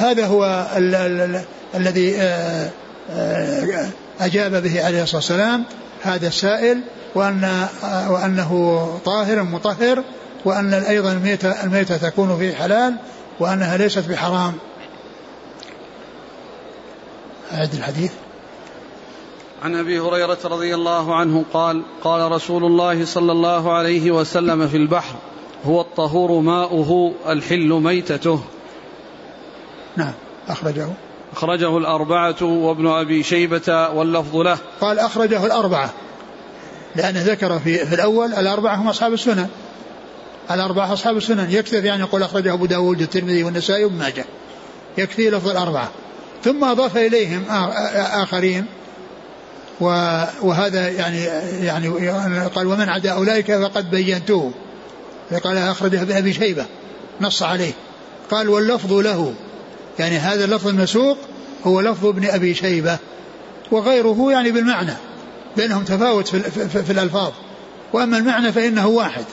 [0.00, 0.66] آه، هو
[1.74, 2.16] الذي
[4.20, 5.64] أجاب به عليه الصلاة والسلام.
[6.02, 6.80] هذا السائل
[7.14, 7.66] وأن
[8.08, 10.02] وأنه طاهر مطهر
[10.44, 12.96] وأن أيضا الميتة, الميتة تكون فيه حلال
[13.40, 14.54] وأنها ليست بحرام.
[17.52, 18.12] أعد الحديث.
[19.62, 24.76] عن أبي هريرة رضي الله عنه قال قال رسول الله صلى الله عليه وسلم في
[24.76, 25.16] البحر
[25.66, 28.40] هو الطهور ماؤه الحل ميتته.
[29.96, 30.12] نعم
[30.48, 30.88] أخرجه.
[31.32, 34.58] أخرجه الأربعة وابن أبي شيبة واللفظ له.
[34.80, 35.90] قال أخرجه الأربعة.
[36.96, 39.48] لأنه ذكر في, في الأول الأربعة هم أصحاب السنن.
[40.50, 41.50] الأربعة أصحاب السنن.
[41.50, 44.24] يكتفي أن يقول أخرجه أبو داود والترمذي والنسائي وابن ماجه.
[44.98, 45.88] يكفي لفظ الأربعة.
[46.44, 47.44] ثم أضاف إليهم
[48.22, 48.66] آخرين.
[50.42, 51.24] وهذا يعني
[51.64, 51.88] يعني
[52.46, 54.52] قال ومن عدا أولئك فقد بينته
[55.32, 56.66] قال أخرجه ابن أبي شيبة
[57.20, 57.72] نص عليه.
[58.30, 59.34] قال واللفظ له
[59.98, 61.18] يعني هذا اللفظ المسوق
[61.64, 62.98] هو لفظ ابن أبي شيبة
[63.70, 64.92] وغيره يعني بالمعنى
[65.56, 67.32] بينهم تفاوت في, في, في الألفاظ.
[67.92, 69.24] وأما المعنى فإنه واحد.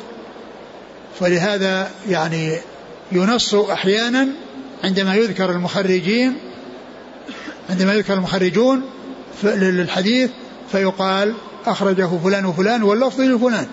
[1.20, 2.58] فلهذا يعني
[3.12, 4.28] ينص أحيانا
[4.84, 6.38] عندما يذكر المخرجين
[7.70, 8.82] عندما يذكر المخرجون
[9.44, 10.30] للحديث
[10.72, 11.34] فيقال
[11.66, 13.68] أخرجه فلان وفلان واللفظ لفلان.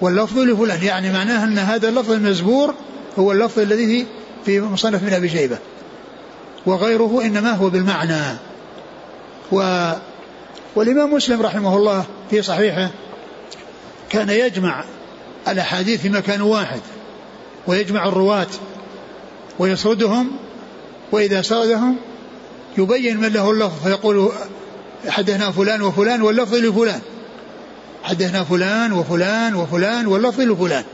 [0.00, 2.74] واللفظ لفلان يعني معناه أن هذا اللفظ المزبور
[3.18, 4.06] هو اللفظ الذي
[4.44, 5.58] في مصنف من أبي شيبة.
[6.66, 8.36] وغيره إنما هو بالمعنى.
[9.52, 9.90] و
[10.76, 12.90] والإمام مسلم رحمه الله في صحيحه
[14.10, 14.84] كان يجمع
[15.48, 16.80] الأحاديث في مكان واحد
[17.66, 18.46] ويجمع الرواة
[19.58, 20.30] ويسردهم
[21.12, 21.96] وإذا سردهم
[22.78, 24.32] يبين من له اللفظ فيقول
[25.08, 27.00] حدثنا فلان وفلان واللفظ لفلان.
[28.06, 30.84] حدثنا فلان وفلان وفلان واللفظ لفلان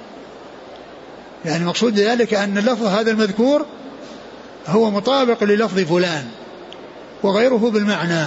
[1.45, 3.67] يعني المقصود ذلك أن اللفظ هذا المذكور
[4.67, 6.25] هو مطابق للفظ فلان
[7.23, 8.27] وغيره بالمعنى.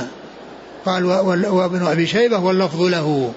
[0.85, 3.31] قال وابن أبي شيبة واللفظ له.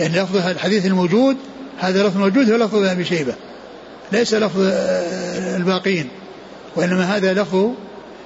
[0.00, 1.36] يعني لفظ الحديث الموجود
[1.78, 3.34] هذا لفظ موجود هو لفظ أبي شيبة.
[4.12, 6.08] ليس لفظ آه، الباقين.
[6.76, 7.70] وإنما هذا لفظ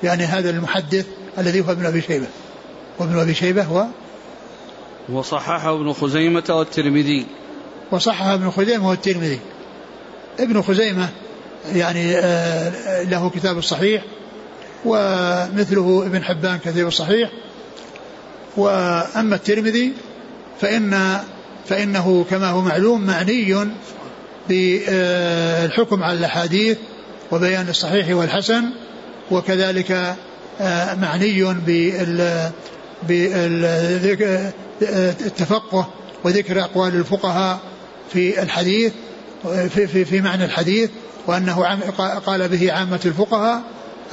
[0.02, 1.06] يعني هذا المحدث
[1.38, 2.26] الذي هو ابن أبي شيبة.
[2.98, 3.87] وابن أبي شيبة هو
[5.12, 7.26] وصححه ابن خزيمة والترمذي.
[7.92, 9.40] وصححه ابن خزيمة والترمذي.
[10.40, 11.08] ابن خزيمة
[11.74, 14.02] يعني آه، له كتاب الصحيح
[14.84, 17.30] ومثله ابن حبان كثير الصحيح
[18.56, 19.92] وأما الترمذي
[20.60, 21.18] فإن
[21.68, 23.68] فإنه كما هو معلوم معني
[24.48, 26.78] بالحكم على الأحاديث
[27.32, 28.64] وبيان الصحيح والحسن
[29.30, 30.16] وكذلك
[30.60, 31.42] آه، معني
[34.80, 35.88] بالتفقه
[36.24, 37.58] وذكر أقوال الفقهاء
[38.12, 38.92] في الحديث
[39.42, 40.90] في, في, في معنى الحديث
[41.26, 41.64] وأنه
[42.26, 43.62] قال به عامة الفقهاء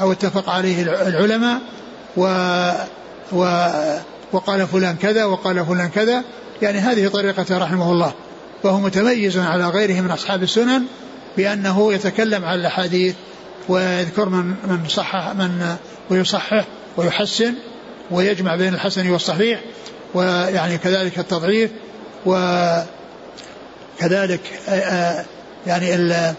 [0.02, 1.62] أو اتفق عليه العلماء
[2.18, 2.22] و,
[3.32, 3.68] و
[4.32, 6.24] وقال فلان كذا وقال فلان كذا.
[6.62, 8.14] يعني هذه طريقة رحمه الله.
[8.64, 10.84] وهو متميز على غيره من أصحاب السنن
[11.38, 13.16] بأنه يتكلم على الأحاديث
[13.70, 15.76] ويذكر من من صحح من
[16.10, 16.66] ويصحح
[16.98, 17.54] ويحسن.
[18.12, 19.62] ويجمع بين الحسن والصحيح
[20.14, 21.72] ويعني كذلك التضعيف
[22.26, 22.90] وكذلك
[25.68, 26.34] يعني ال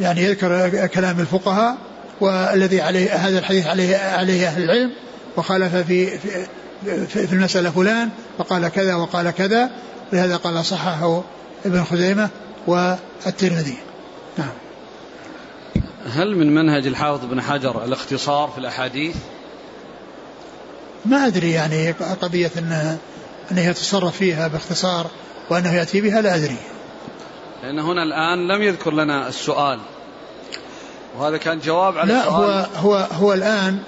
[0.00, 1.76] يعني يذكر كلام الفقهاء
[2.20, 4.92] والذي عليه هذا الحديث عليه عليه أهل العلم
[5.36, 6.46] وخالف في في,
[7.26, 8.08] في المسألة فلان
[8.38, 9.70] وقال كذا وقال كذا
[10.12, 11.22] لهذا قال صححه
[11.66, 12.28] ابن خزيمة
[12.66, 13.76] والترمذي
[14.38, 14.52] نعم
[16.12, 19.16] هل من منهج الحافظ بن حجر الاختصار في الأحاديث؟
[21.06, 22.98] ما أدري يعني قضية انه
[23.52, 25.06] انه يتصرف فيها باختصار
[25.50, 26.56] وأنه يأتي بها لا أدري.
[27.62, 29.78] لأن هنا الآن لم يذكر لنا السؤال.
[31.18, 33.78] وهذا كان جواب على لا السؤال هو هو هو الآن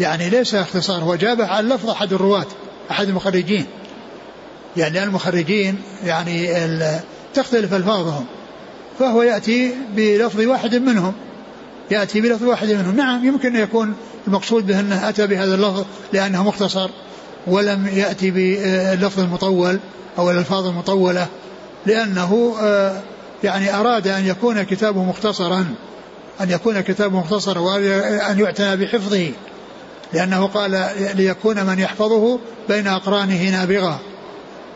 [0.00, 2.46] يعني ليس اختصار هو جابه على لفظ أحد الرواة
[2.90, 3.66] أحد المخرجين.
[4.76, 6.48] يعني المخرجين يعني
[7.34, 8.26] تختلف ألفاظهم.
[8.98, 11.14] فهو يأتي بلفظ واحد منهم.
[11.90, 12.96] يأتي بلفظ واحد منهم.
[12.96, 13.94] نعم يمكن أن يكون
[14.26, 16.90] المقصود به أنه أتى بهذا اللفظ لأنه مختصر
[17.46, 19.78] ولم يأتي باللفظ المطول
[20.18, 21.26] أو الألفاظ المطولة
[21.86, 23.00] لأنه آه،
[23.44, 25.74] يعني أراد أن يكون كتابه مختصرا
[26.40, 29.30] أن يكون كتابه مختصرا وأن يعتنى بحفظه
[30.12, 34.00] لأنه قال ليكون من يحفظه بين أقرانه نابغة.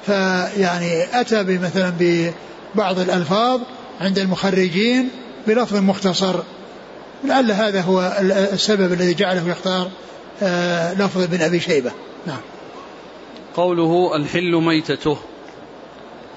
[0.07, 3.61] فيعني أتى مثلا ببعض الألفاظ
[4.01, 5.09] عند المخرجين
[5.47, 6.41] بلفظ مختصر.
[7.25, 8.17] لعل هذا هو
[8.53, 9.91] السبب الذي جعله يختار
[10.43, 11.91] آه، لفظ ابن أبي شيبة.
[12.27, 12.41] نعم.
[13.57, 15.19] قوله الحل ميتته.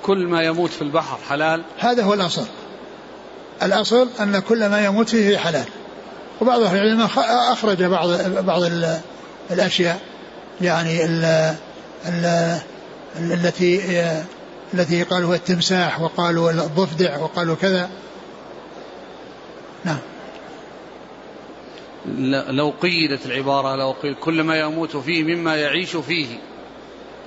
[0.04, 2.46] كل ما يموت في البحر حلال؟ هذا هو الأصل.
[3.64, 5.66] الأصل أن كل ما يموت فيه حلال.
[6.42, 7.08] وبعض أهل العلم
[7.52, 8.10] أخرج بعض
[8.46, 8.62] بعض
[9.52, 10.00] الأشياء
[10.62, 11.26] يعني ال
[12.06, 12.58] ال
[13.16, 13.82] التي
[14.74, 17.90] التي قالوا التمساح وقالوا الضفدع وقالوا كذا.
[19.86, 19.98] نعم.
[22.50, 26.28] لو قيدت العبارة لو قيل كل ما يموت فيه مما يعيش فيه.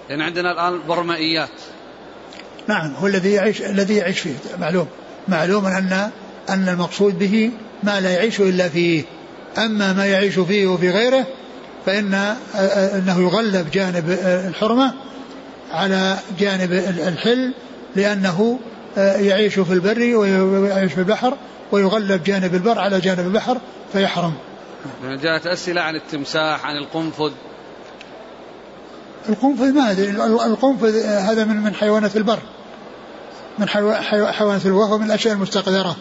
[0.08, 1.48] لأن عندنا الآن برمائيات.
[2.68, 4.34] نعم هو الذي يعيش الذي يعيش فيه.
[4.58, 4.86] معلوم.
[5.28, 6.10] معلوم أن
[6.48, 7.50] أن المقصود به
[7.82, 9.04] ما لا يعيش إلا فيه.
[9.58, 11.26] أما ما يعيش فيه وفي غيره
[11.86, 12.14] فإن
[12.94, 14.94] أنه يغلب جانب الحرمة
[15.70, 16.72] على جانب
[17.08, 17.54] الحل
[17.96, 18.58] لأنه
[18.96, 21.36] يعيش في البر ويعيش في البحر
[21.72, 23.58] ويغلب جانب البر على جانب البحر
[23.92, 24.34] فيحرم.
[25.04, 27.32] جاءت أسئلة عن التمساح عن القنفذ.
[29.28, 30.10] القنفذ ما أدري
[30.46, 32.38] القنفذ هذا من من حيوانات البر.
[33.58, 35.96] من حيوانات البر وهو من الأشياء المستقذرة.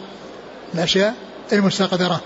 [0.76, 1.14] الأشياء
[1.54, 2.22] المستقذرة.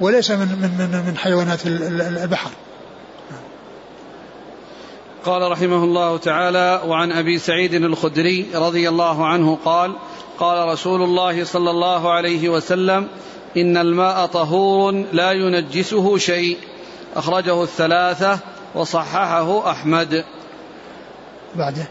[0.00, 2.50] وليس من من من, من حيوانات البحر.
[5.24, 9.96] قال رحمه الله تعالى وعن أبي سعيد الخدري رضي الله عنه قال
[10.38, 13.08] قال رسول الله صلى الله عليه وسلم
[13.56, 16.56] إن الماء طهور لا ينجسه شيء.
[17.16, 18.38] أخرجه الثلاثة
[18.74, 20.24] وصححه أحمد.
[21.54, 21.88] بعده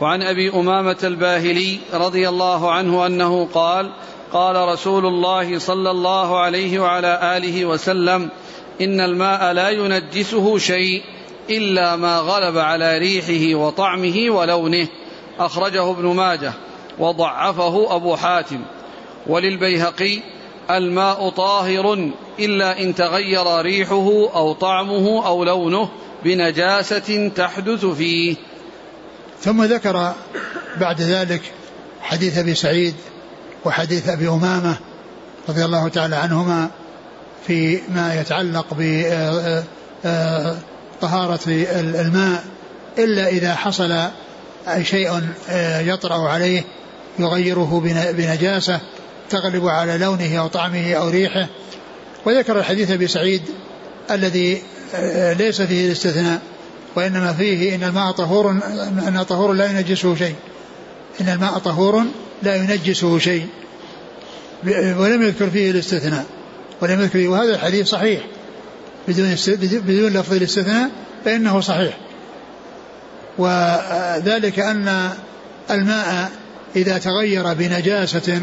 [0.00, 3.90] وعن أبي أمامة الباهلي رضي الله عنه أنه قال
[4.32, 8.28] قال رسول الله صلى الله عليه وعلى آله وسلم
[8.80, 11.02] إن الماء لا ينجسه شيء
[11.50, 14.88] إلا ما غلب على ريحه وطعمه ولونه.
[15.38, 16.52] أخرجه ابن ماجه
[16.98, 18.60] وضعفه أبو حاتم.
[19.26, 20.20] وللبيهقي
[20.70, 25.88] الماء طاهر إلا إن تغير ريحه أو طعمه أو لونه
[26.24, 28.36] بنجاسة تحدث فيه.
[29.40, 30.12] ثم ذكر
[30.80, 31.42] بعد ذلك
[32.00, 32.94] حديث أبي سعيد
[33.64, 34.76] وحديث أبي أمامة
[35.48, 36.70] رضي الله تعالى عنهما
[37.46, 39.02] في ما يتعلق ب
[41.00, 41.40] طهارة
[42.00, 42.44] الماء
[42.98, 44.08] إلا إذا حصل
[44.82, 45.20] شيء
[45.80, 46.64] يطرأ عليه
[47.18, 48.80] يغيره بنجاسة
[49.30, 51.46] تغلب على لونه أو طعمه أو ريحه.
[52.26, 53.42] وذكر الحديث أبي سعيد
[54.10, 54.62] الذي
[55.38, 56.40] ليس فيه الاستثناء
[56.96, 58.50] وإنما فيه إن الماء طهور
[59.08, 60.34] أن طهور لا ينجسه شيء.
[61.20, 62.04] إن الماء طهور
[62.42, 63.46] لا ينجسه شيء.
[64.74, 66.26] ولم يذكر فيه الاستثناء.
[66.80, 67.28] ولم يذكر فيه.
[67.28, 68.22] وهذا الحديث صحيح.
[69.08, 69.36] بدون
[69.72, 70.90] بدون لفظ الاستثناء
[71.24, 71.98] فإنه صحيح.
[73.38, 75.10] وذلك أن
[75.70, 76.30] الماء
[76.76, 78.40] إذا تغير بنجاسة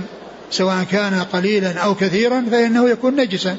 [0.52, 3.58] سواء كان قليلا أو كثيرا فإنه يكون نجسا.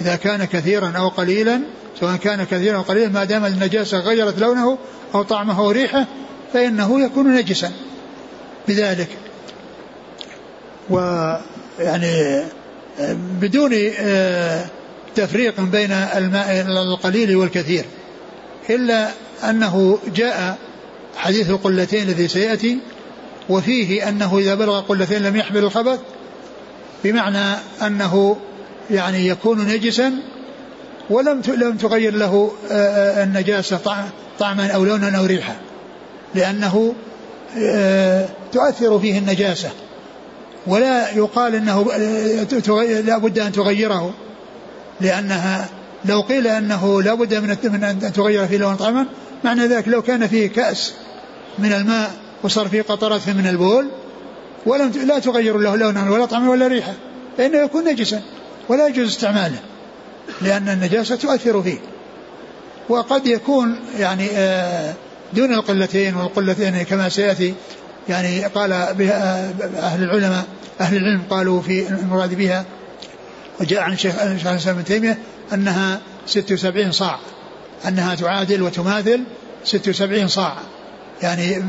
[0.00, 1.60] إذا كان كثيرا أو قليلا
[2.00, 4.78] سواء كان كثيرا أو قليلا ما دام النجاسة غيرت لونه
[5.14, 6.06] أو طعمه أو ريحه
[6.52, 7.72] فإنه يكون نجسا.
[8.68, 9.08] بذلك.
[10.90, 12.42] ويعني
[13.40, 14.64] بدون آه،
[15.16, 17.84] تفريق بين الماء القليل والكثير
[18.70, 19.10] إلا
[19.44, 20.58] أنه جاء
[21.16, 22.78] حديث القلتين الذي سيأتي
[23.48, 25.98] وفيه أنه إذا بلغ قلتين لم يحمل الخبث
[27.04, 28.36] بمعنى أنه
[28.90, 30.12] يعني يكون نجسا
[31.10, 32.52] ولم لم تغير له
[33.22, 33.80] النجاسة
[34.38, 35.56] طعما أو لونا أو ريحا.
[36.34, 36.94] لأنه
[38.52, 39.70] تؤثر فيه النجاسة.
[40.66, 41.92] ولا يقال أنه
[43.06, 44.14] لا بد أن تغيره.
[45.00, 45.68] لأنها
[46.04, 47.34] لو قيل أنه لا بد
[47.64, 49.06] من أن تغير فيه لون طعما
[49.44, 50.92] معنى ذلك لو كان فيه كأس
[51.58, 52.10] من الماء
[52.42, 53.88] وصار فيه قطرات من البول
[54.66, 56.92] ولم لا تغير له لونا ولا طعما ولا ريحة
[57.38, 58.22] فإنه يكون نجسا
[58.68, 59.58] ولا يجوز استعماله
[60.42, 61.78] لأن النجاسة تؤثر فيه.
[62.88, 64.94] وقد يكون يعني آه،
[65.32, 67.54] دون القلتين والقلتين كما سيأتي
[68.08, 70.44] يعني قال بها أهل العلماء
[70.80, 72.64] أهل العلم قالوا في المراد بها
[73.60, 75.18] وجاء عن شيخ الإسلام ابن تيمية
[75.52, 77.18] أنها 76 صاع
[77.88, 79.20] أنها تعادل وتماثل
[79.64, 80.56] 76 صاع.
[81.22, 81.64] يعني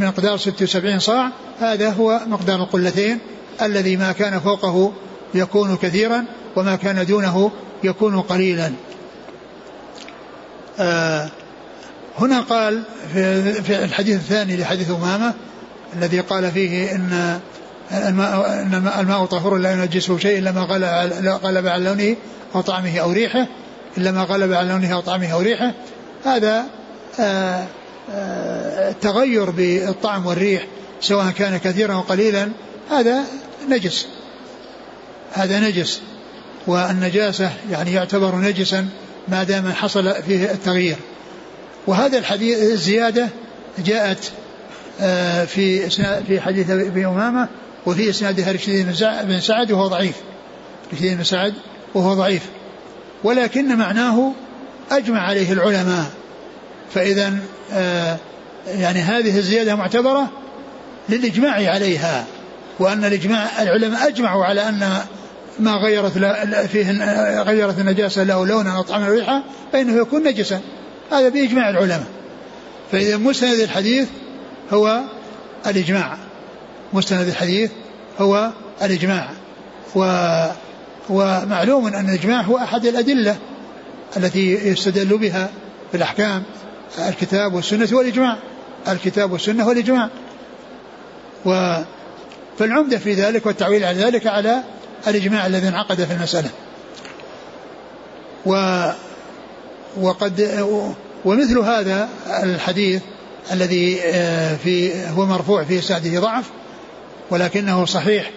[0.00, 3.18] مقدار 76 صاع هذا هو مقدار القلتين
[3.62, 4.92] الذي ما كان فوقه
[5.34, 6.24] يكون كثيرا
[6.56, 7.50] وما كان دونه
[7.84, 8.72] يكون قليلا.
[10.78, 11.28] آه
[12.18, 12.82] هنا قال
[13.64, 15.34] في الحديث الثاني لحديث أمامة
[15.96, 17.40] الذي قال فيه إن
[17.92, 20.60] الماء إن الماء طهور لا ينجسه شيء إلا ما
[21.42, 22.16] غلب على لونه
[22.54, 23.46] أو طعمه أو ريحه
[23.98, 25.72] إلا ما غلب على لونه أو طعمه أو ريحه.
[26.24, 26.64] هذا
[27.20, 27.66] آه،
[28.08, 30.66] التغير بالطعم والريح
[31.00, 32.50] سواء كان كثيرا أو قليلا
[32.90, 33.24] هذا
[33.68, 34.06] نجس.
[35.32, 36.00] هذا نجس.
[36.66, 38.88] والنجاسة يعني يعتبر نجسا
[39.28, 40.96] ما دام حصل فيه التغيير.
[41.86, 43.28] وهذا الحديث الزيادة
[43.78, 44.32] جاءت
[45.00, 45.90] آه، في
[46.26, 47.48] في حديث ابي أمامة
[47.86, 48.86] وفي اسنادها رشيد
[49.24, 50.14] بن سعد وهو ضعيف.
[50.92, 51.54] رشيد بن سعد
[51.94, 52.42] وهو ضعيف.
[53.24, 54.32] ولكن معناه
[54.90, 56.10] أجمع عليه العلماء.
[56.90, 57.38] فإذا
[57.72, 58.16] آه،
[58.66, 60.28] يعني هذه الزيادة معتبرة
[61.08, 62.24] للإجماع عليها
[62.78, 64.98] وأن الإجماع العلماء أجمعوا على أن
[65.58, 66.12] ما غيرت
[66.72, 66.90] فيه
[67.42, 70.60] غيرت النجاسة له لونا أو طعما ريحة فإنه يكون نجسا.
[71.12, 72.06] هذا بإجماع العلماء.
[72.92, 74.08] فإذا مسند الحديث
[74.72, 75.00] هو
[75.66, 76.16] الإجماع.
[76.92, 77.70] مستند الحديث
[78.18, 78.50] هو
[78.82, 79.30] الإجماع.
[79.94, 80.00] و
[81.08, 83.36] ومعلوم أن الإجماع هو أحد الأدلة
[84.16, 85.50] التي يستدل بها
[85.90, 86.42] في الأحكام.
[86.98, 88.36] الكتاب والسنة والإجماع.
[88.88, 90.10] الكتاب والسنة والإجماع.
[91.44, 91.76] و
[92.58, 94.62] فالعمدة في ذلك والتعويل على ذلك على
[95.06, 96.50] الإجماع الذي انعقد في المسألة.
[98.46, 98.84] و
[100.00, 100.40] وقد
[101.24, 102.08] ومثل هذا
[102.42, 103.02] الحديث
[103.52, 106.50] الذي آه، في هو مرفوع في سعده ضعف
[107.30, 108.30] ولكنه صحيح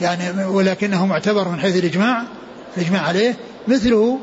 [0.00, 2.24] يعني ولكنه معتبر من حيث الإجماع
[2.76, 3.36] الإجماع عليه
[3.68, 4.18] مثله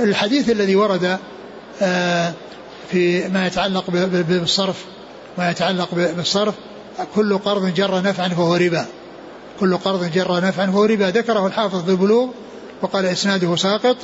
[0.00, 1.18] الحديث الذي ورد
[1.82, 2.32] آه،
[2.92, 3.90] في ما يتعلق
[4.28, 4.84] بالصرف
[5.38, 6.54] ما يتعلق بالصرف
[7.14, 8.86] كل قرض جر نفعا فهو ربا.
[9.60, 11.04] كل قرض جر نفعا فهو ربا.
[11.04, 12.28] ذكره الحافظ في البلوغ
[12.82, 13.96] وقال إسناده ساقط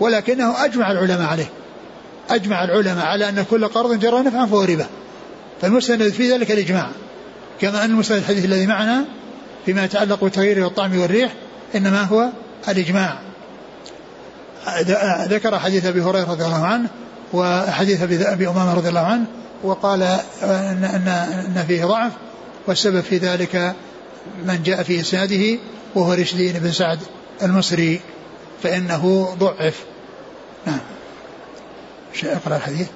[0.00, 1.50] ولكنه أجمع العلماء عليه.
[2.30, 4.86] أجمع العلماء على أن كل قرض جر نفعا فهو ربا.
[5.60, 6.90] فالمستند في ذلك الإجماع.
[7.60, 9.04] كما أن المستند الحديث الذي معنا
[9.66, 11.32] فيما يتعلق بالتغيير والطعم والريح
[11.74, 12.28] إنما هو
[12.68, 13.18] الإجماع.
[15.28, 16.88] ذكر حديث أبي هريرة رضي الله عنه
[17.32, 19.26] وحديث أبي أمامة رضي الله عنه
[19.62, 21.08] وقال أن, أن,
[21.56, 22.12] أن فيه ضعف
[22.66, 23.74] والسبب في ذلك
[24.44, 25.58] من جاء في إسناده
[25.94, 26.98] وهو رشدين بن سعد
[27.42, 28.00] المصري
[28.62, 29.84] فإنه ضعف.
[30.66, 30.80] نعم.
[32.24, 32.88] أقرأ الحديث.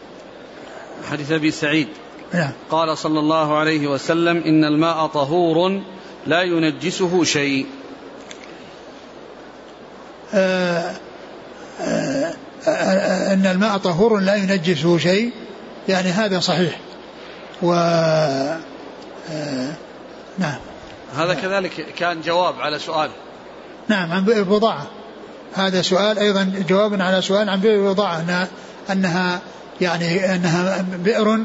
[1.10, 1.88] حديث أبي سعيد.
[2.34, 2.50] نعم.
[2.70, 5.82] قال صلى الله عليه وسلم إن الماء طهور
[6.26, 7.66] لا ينجسه شيء.
[10.34, 10.94] آه
[11.80, 12.34] آه
[12.66, 15.30] أن الماء طهور لا ينجسه شيء
[15.88, 16.78] يعني هذا صحيح.
[17.62, 18.58] و آه
[20.38, 20.58] نعم.
[21.16, 23.10] هذا كذلك كان جواب على سؤال.
[23.88, 24.86] نعم عن بئر البضاعة.
[25.54, 28.48] هذا سؤال أيضا جواب على سؤال عن بئر البضاعة أنها,
[28.90, 29.40] أنها
[29.80, 31.38] يعني أنها بئر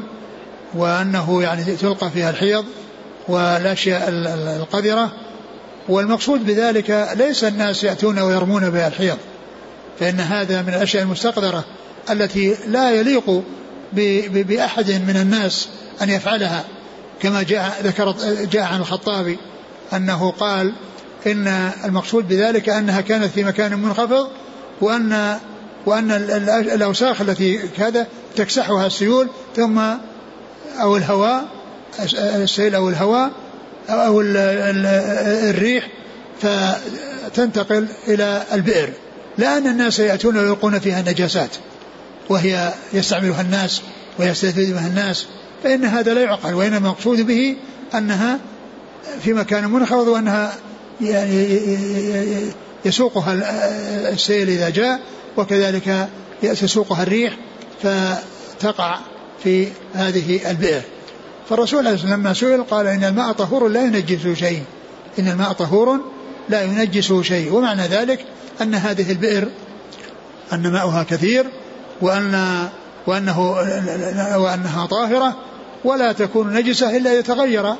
[0.74, 2.64] وأنه يعني تلقى فيها الحيض
[3.28, 5.12] والأشياء القذرة.
[5.88, 9.18] والمقصود بذلك ليس الناس يأتون ويرمون بها الحيض.
[10.00, 11.64] فإن هذا من الأشياء المستقذرة
[12.10, 13.42] التي لا يليق
[14.32, 15.68] بأحد من الناس
[16.02, 16.64] أن يفعلها.
[17.22, 18.14] كما جاء ذكر
[18.52, 19.38] جاء عن الخطابي
[19.92, 20.72] أنه قال
[21.26, 21.48] إن
[21.84, 24.28] المقصود بذلك أنها كانت في مكان منخفض
[24.80, 25.38] وأن
[25.86, 26.10] وأن
[26.74, 29.78] الأوساخ التي كذا تكسحها السيول ثم
[30.80, 31.44] أو الهواء
[32.14, 33.30] السيل أو الهواء
[33.90, 35.88] أو الريح
[36.40, 38.90] فتنتقل إلى البئر.
[39.38, 41.50] لأن الناس يأتون ويلقون فيها النجاسات
[42.28, 43.82] وهي يستعملها الناس
[44.18, 45.26] ويستفيد بها الناس
[45.62, 47.56] فإن هذا لا يعقل وإنما المقصود به
[47.94, 48.38] أنها
[49.22, 50.54] في مكان منخفض وأنها
[51.00, 51.60] يعني
[52.84, 53.34] يسوقها
[54.10, 55.00] السيل إذا جاء
[55.36, 56.08] وكذلك
[56.42, 57.36] تسوقها الريح
[57.82, 58.98] فتقع
[59.44, 60.82] في هذه البئر.
[61.48, 64.62] فالرسول عليه الصلاة لما سئل قال إن الماء طهور لا ينجسه شيء
[65.18, 66.00] إن الماء طهور
[66.48, 68.24] لا ينجسه شيء ومعنى ذلك
[68.62, 69.48] أن هذه البئر
[70.52, 71.46] أن ماؤها كثير
[72.00, 72.68] وأن
[73.06, 73.50] وأنه
[74.36, 75.36] وأنها طاهرة
[75.84, 77.74] ولا تكون نجسة إلا إذا تغير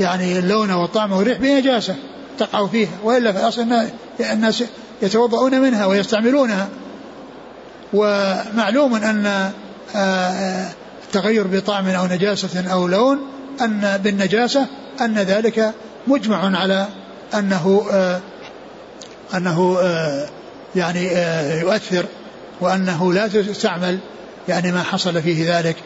[0.00, 1.94] يعني اللون والطعم والريح بنجاسة
[2.38, 3.66] تقع فيها وإلا في الأصل
[4.20, 4.64] الناس
[5.02, 6.68] يتوضؤون منها ويستعملونها.
[7.92, 9.50] ومعلوم أن
[11.04, 13.18] التغير بطعم أو نجاسة أو لون
[13.60, 14.66] أن بالنجاسة
[15.00, 15.74] أن ذلك
[16.06, 16.86] مجمع على
[17.34, 17.82] أنه
[19.34, 19.78] أنه
[20.76, 21.04] يعني
[21.60, 22.04] يؤثر
[22.60, 23.98] وأنه لا تستعمل
[24.48, 25.76] يعني ما حصل فيه ذلك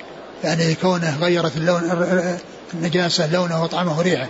[0.45, 1.82] يعني كونه غيرت اللون
[2.74, 4.28] النجاسة لونه وطعمه ريحه.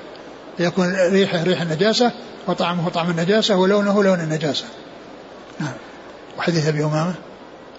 [0.58, 2.12] يكون ريحه ريح النجاسة
[2.46, 4.64] وطعمه طعم النجاسة ولونه لون النجاسة.
[5.60, 5.72] نعم.
[6.38, 7.14] وحديث أبي أمامة.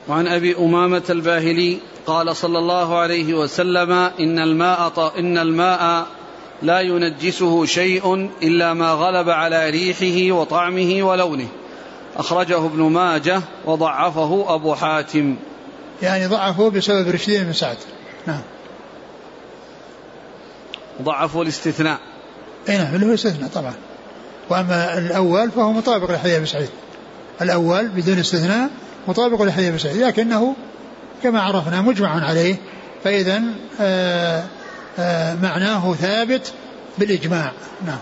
[0.08, 6.08] وعن أبي أمامة الباهلي قال صلى الله عليه وسلم إن الماء إن الماء
[6.62, 11.48] لا ينجسه شيء إلا ما غلب على ريحه وطعمه ولونه.
[12.18, 15.36] أخرجه ابن ماجه وضعفه أبو حاتم.
[16.02, 17.78] يعني ضعفه بسبب رشدين بن سعد.
[18.28, 18.42] نعم.
[21.02, 22.00] ضعفوا الاستثناء.
[22.70, 23.74] اي نعم اللي هو استثناء طبعا.
[24.50, 26.70] وأما الأول فهو مطابق لحديث أبي سعيد.
[27.42, 28.70] الأول بدون استثناء
[29.08, 30.56] مطابق لحديث أبي سعيد لكنه
[31.24, 32.56] كما عرفنا مجمع عليه
[33.04, 33.44] فاذا
[33.82, 34.44] آه،
[35.42, 36.54] معناه ثابت
[36.98, 37.52] بالإجماع.
[37.86, 38.00] نعم.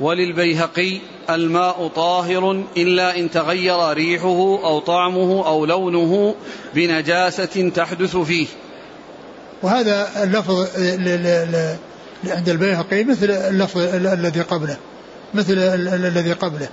[0.00, 1.00] وللبيهقي
[1.30, 6.34] الماء طاهر إلا إن تغير ريحه أو طعمه أو لونه
[6.74, 8.46] بنجاسة تحدث فيه.
[9.62, 10.66] وهذا اللفظ
[12.24, 14.76] عند البيهقي مثل اللفظ الذي قبله.
[15.34, 15.52] مثل
[15.94, 16.68] الذي قبله.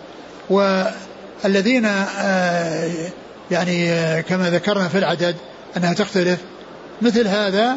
[0.49, 2.91] والذين آه،
[3.51, 5.35] يعني آه، كما ذكرنا في العدد
[5.77, 6.39] أنها تختلف.
[7.01, 7.75] مثل هذا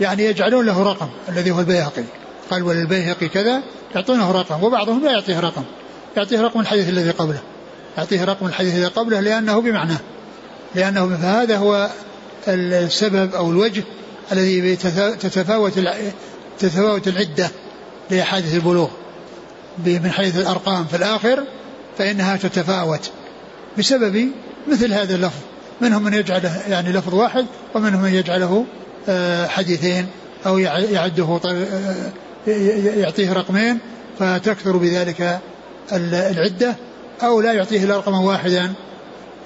[0.00, 2.04] يعني يجعلون له رقم الذي هو البيهقي.
[2.50, 3.62] قال وللبيهقي كذا
[3.94, 5.64] يعطونه رقم وبعضهم لا يعطيه رقم.
[6.16, 7.40] يعطيه رقم الحديث الذي قبله.
[7.98, 9.98] يعطيه رقم الحديث الذي قبله لأنه بمعناه
[10.74, 11.90] لأنه فهذا هو
[12.48, 13.82] السبب أو الوجه
[14.32, 15.72] الذي تتفاوت
[16.58, 17.50] تتفاوت العدة
[18.10, 18.88] لأحاديث البلوغ.
[19.86, 21.44] من حيث الأرقام في الآخر
[21.98, 23.10] فإنها تتفاوت.
[23.78, 24.28] بسبب
[24.68, 25.40] مثل هذا اللفظ
[25.80, 28.64] منهم من يجعله يعني لفظ واحد ومنهم من يجعله
[29.48, 30.06] حديثين
[30.46, 32.12] أو يعده آه،
[32.96, 33.78] يعطيه رقمين
[34.18, 35.40] فتكثر بذلك
[35.92, 36.76] العدة
[37.22, 38.72] أو لا يعطيه إلا رقما واحدا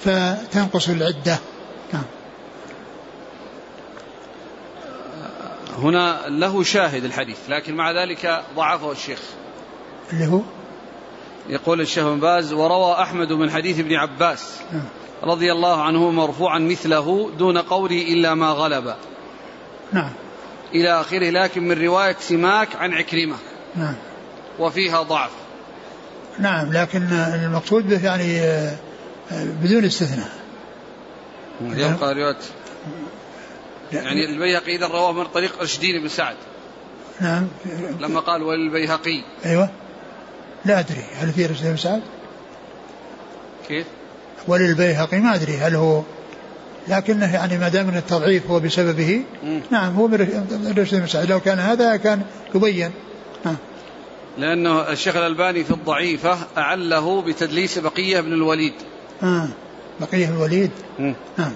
[0.00, 1.38] فتنقص العدة.
[1.92, 2.02] نعم.
[5.78, 9.20] هنا له شاهد الحديث لكن مع ذلك ضعفه الشيخ.
[10.12, 10.40] اللي هو؟
[11.48, 14.82] يقول الشيخ بن باز وروى أحمد من حديث ابن عباس نعم.
[15.22, 18.94] رضي الله عنه مرفوعا مثله دون قولي إلا ما غلب.
[19.94, 20.10] نعم.
[20.74, 23.36] إلى آخره لكن من رواية سماك عن عكرمة.
[23.76, 23.94] نعم.
[24.58, 25.30] وفيها ضعف.
[26.38, 28.76] نعم لكن المقصود به يعني آه،
[29.30, 30.30] بدون استثناء.
[31.62, 32.36] يبقى رواية
[33.92, 36.36] يعني البيهقي إذا رواه من طريق رشدين بن سعد.
[37.20, 37.48] نعم.
[38.00, 39.70] لما قال وللبيهقي أيوة.
[40.64, 42.02] لا أدري هل في رشدين بن سعد؟
[43.68, 43.86] كيف؟
[44.48, 46.02] وللبيهقي ما أدري هل هو
[46.88, 49.22] لكنه يعني ما دام التضعيف هو بسببه
[49.70, 52.22] نعم هو من رشد بن سعد لو كان هذا كان
[52.54, 52.90] يبين.
[53.44, 53.56] نعم
[54.38, 58.72] لأنه الشيخ الألباني في الضعيفة أعله بتدليس بقية بن الوليد.
[59.22, 59.48] آه
[60.00, 60.70] بقية بن الوليد.
[61.38, 61.52] نعم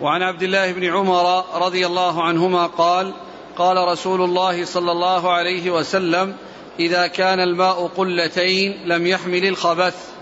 [0.00, 3.12] وعن عبد الله بن عمر رضي الله عنهما قال
[3.56, 6.34] قال رسول الله صلى الله عليه وسلم
[6.80, 10.15] إذا كان الماء قلتين لم يحمل الخبث.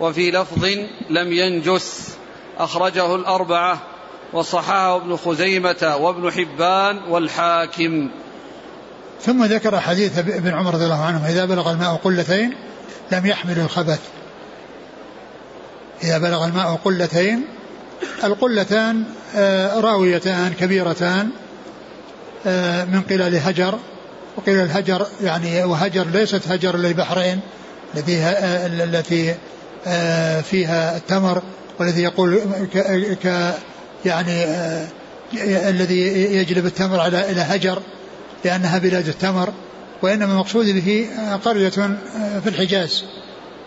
[0.00, 0.64] وفي لفظ
[1.10, 2.16] لم ينجس
[2.58, 3.82] أخرجه الأربعة
[4.32, 8.10] وصححه ابن خزيمة وابن حبان والحاكم.
[9.20, 12.54] ثم ذكر حديث ابن عمر رضي الله عنه إذا بلغ الماء قلتين
[13.12, 14.00] لم يحمل الخبث.
[16.02, 17.44] إذا بلغ الماء قلتين
[18.24, 19.04] القلتان
[19.36, 21.30] آه، راويتان كبيرتان
[22.46, 23.78] آه، من قلال هجر.
[24.36, 27.40] وقيل الهجر يعني وهجر ليست هجر البحرين
[27.94, 29.34] التي آه، التي
[30.42, 31.42] فيها التمر
[31.80, 32.40] والذي يقول
[32.74, 32.78] ك,
[33.24, 33.54] ك
[34.04, 34.44] يعني
[35.68, 36.00] الذي
[36.34, 37.82] يجلب التمر على إلى هجر
[38.44, 39.52] لأنها بلاد التمر
[40.02, 41.08] وإنما المقصود به
[41.44, 41.68] قرية
[42.44, 43.04] في الحجاز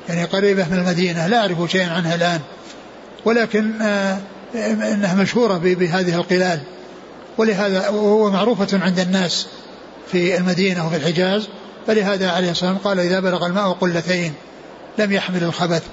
[0.10, 2.40] يعني قريبة من المدينة لا أعرف شيئا عنها الآن
[3.26, 3.82] ولكن
[4.56, 6.60] إنها مشهورة بهذه القلال
[7.38, 9.48] ولهذا وهو معروفة عند الناس
[10.12, 11.48] في المدينة وفي الحجاز
[11.88, 14.34] فلهذا عليه الصلاة والسلام قال إذا بلغ الماء قلتين
[14.98, 15.84] لم يحمل الخبث.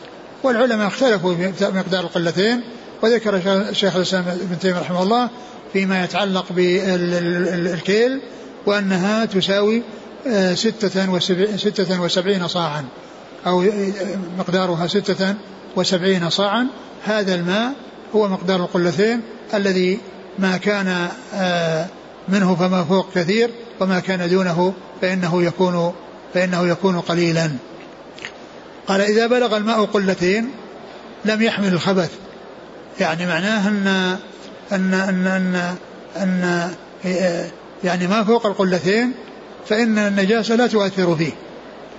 [0.42, 2.60] والعلماء اختلفوا في مقدار القلتين
[3.02, 3.36] وذكر
[3.70, 5.30] الشيخ الإسلام ابن تيمية رحمه الله
[5.72, 8.20] فيما يتعلق بالكيل
[8.66, 9.82] وأنها تساوي
[10.26, 11.18] آه، ستة,
[11.56, 12.84] ستة وسبعين صاعا
[13.46, 13.68] أو آه،
[14.38, 15.34] مقدارها ستة
[15.76, 16.66] وسبعين صاعا.
[17.04, 17.72] هذا الماء
[18.14, 19.20] هو مقدار القلتين
[19.54, 19.98] الذي
[20.38, 21.86] ما كان آه،
[22.28, 25.92] منه فما فوق كثير وما كان دونه فإنه يكون
[26.34, 27.50] فإنه يكون قليلا.
[28.88, 30.50] قال إذا بلغ الماء قلتين
[31.24, 32.10] لم يحمل الخبث.
[33.00, 33.86] يعني معناه أن
[34.72, 35.74] أن أن أن,
[36.16, 36.70] أن
[37.84, 39.12] يعني ما فوق القلتين
[39.68, 41.32] فإن النجاسة لا تؤثر فيه.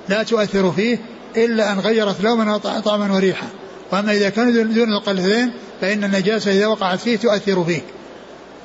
[0.09, 0.97] لا تؤثر فيه
[1.38, 3.47] إلا أن غيرت لونا طعما وريحا.
[3.91, 7.81] وأما إذا كان دون القلتين فإن النجاسة إذا وقعت فيه تؤثر فيه.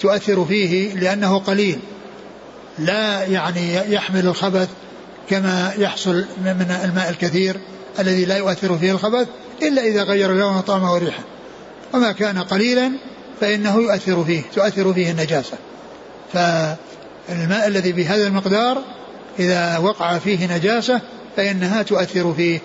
[0.00, 1.78] تؤثر فيه لأنه قليل.
[2.78, 4.68] لا يعني يحمل الخبث
[5.30, 7.56] كما يحصل من الماء الكثير.
[7.98, 9.28] الذي لا يؤثر فيه الخبث
[9.62, 11.22] إلا إذا غير لونه طعمه وريحه.
[11.94, 12.92] وما كان قليلا
[13.40, 15.56] فإنه يؤثر فيه تؤثر فيه النجاسة.
[16.32, 18.82] فالماء الذي بهذا المقدار
[19.38, 21.00] إذا وقع فيه نجاسة
[21.36, 22.60] فإنها تؤثر فيه.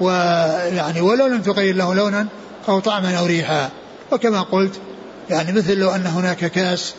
[0.00, 2.26] ويعني ولو لم تغير له لونا
[2.68, 3.70] أو طعما أو ريحا.
[4.12, 4.80] وكما قلت
[5.30, 6.94] يعني مثل لو أن هناك كاس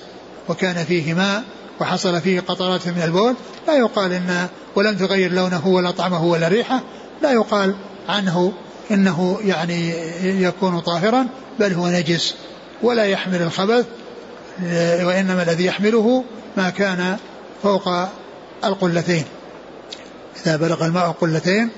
[0.50, 1.44] وكان فيه ماء
[1.82, 3.36] وحصل فيه قطرات من البول
[3.68, 6.82] لا يقال إن ولم تغير لونه ولا طعمه ولا ريحه
[7.24, 7.76] لا يقال
[8.10, 8.54] عنه
[8.92, 9.94] إنه يعني
[10.24, 11.28] يكون طاهرا
[11.60, 12.36] بل هو نجس
[12.82, 13.86] ولا يحمل الخبث
[15.04, 16.24] وإنما الذي يحمله
[16.58, 17.18] ما كان
[17.64, 17.90] فوق
[18.64, 19.24] القلتين.
[20.46, 21.70] إذا بلغ الماء قلتين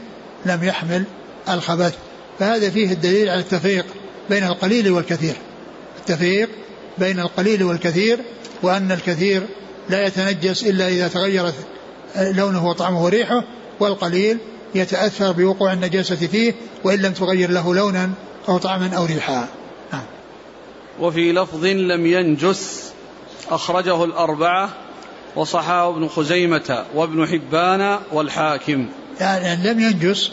[0.45, 1.03] لم يحمل
[1.49, 1.95] الخبث.
[2.39, 3.85] فهذا فيه الدليل على التفريق
[4.29, 5.35] بين القليل والكثير.
[5.99, 6.49] التفريق
[6.97, 8.19] بين القليل والكثير
[8.63, 9.43] وأن الكثير
[9.89, 11.55] لا يتنجس إلا إذا تغيرت
[12.15, 13.43] لونه وطعمه وريحه
[13.79, 14.37] والقليل
[14.76, 16.53] يتأثر بوقوع النجاسة فيه
[16.84, 18.11] وإن لم تغير له لونا
[18.49, 19.47] أو طعما أو ريحا.
[19.93, 20.03] نعم.
[20.99, 22.91] وفي لفظ لم ينجس
[23.49, 24.69] أخرجه الأربعة
[25.36, 28.88] وصححه ابن خزيمة وابن حبان والحاكم.
[29.19, 30.32] يعني لم ينجس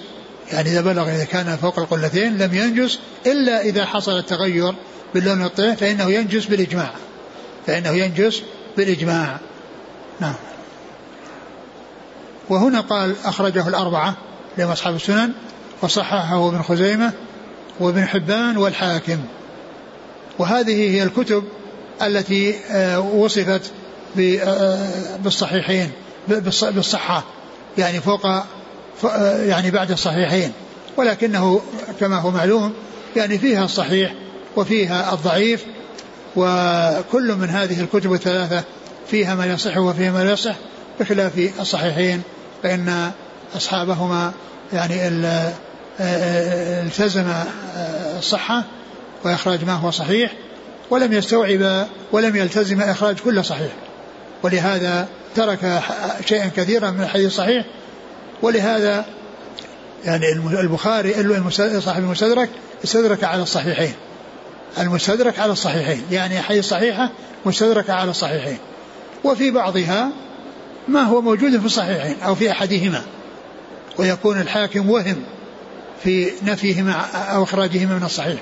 [0.52, 4.74] يعني إذا بلغ إذا كان فوق القلتين لم ينجس إلا إذا حصل التغير
[5.14, 6.90] باللون الطيف فإنه ينجس بالإجماع.
[7.66, 8.42] فإنه ينجس
[8.76, 9.38] بالإجماع.
[10.20, 10.34] نعم.
[12.48, 14.16] وهنا قال أخرجه الأربعة
[14.58, 15.32] لهم أصحاب السنن
[15.82, 17.12] وصححه ابن خزيمة
[17.80, 19.18] وابن حبان والحاكم.
[20.38, 21.44] وهذه هي الكتب
[22.02, 23.70] التي آه، وصفت
[24.20, 24.88] آه،
[25.24, 25.90] بالصحيحين
[26.60, 27.24] بالصحة
[27.78, 30.52] يعني فوق آه، يعني بعد الصحيحين.
[30.96, 31.60] ولكنه
[32.00, 32.72] كما هو معلوم
[33.16, 34.14] يعني فيها الصحيح
[34.56, 35.64] وفيها الضعيف
[36.36, 38.62] وكل من هذه الكتب الثلاثة
[39.10, 40.54] فيها ما يصح وفيها ما لا يصح
[41.00, 42.22] بخلاف الصحيحين
[42.62, 43.10] فإن
[43.56, 44.32] أصحابهما
[44.72, 45.08] يعني
[46.00, 47.32] التزم
[48.18, 48.64] الصحة
[49.24, 50.32] وإخراج ما هو صحيح
[50.90, 53.72] ولم يستوعب ولم يلتزم إخراج كل صحيح.
[54.42, 55.82] ولهذا ترك
[56.26, 57.64] شيئا كثيرا من الحديث الصحيح.
[58.42, 59.04] ولهذا
[60.04, 61.40] يعني البخاري
[61.80, 62.50] صاحب المستدرك
[62.84, 63.94] استدرك على الصحيحين.
[64.78, 66.02] المستدرك على الصحيحين.
[66.10, 67.10] يعني حديث صحيحة
[67.46, 68.58] مستدركة على الصحيحين.
[69.24, 70.08] وفي بعضها
[70.88, 73.02] ما هو موجود في الصحيحين أو في أحدهما.
[73.98, 75.16] ويكون الحاكم وهم
[76.04, 78.40] في نفيهما أو إخراجهما من الصحيح.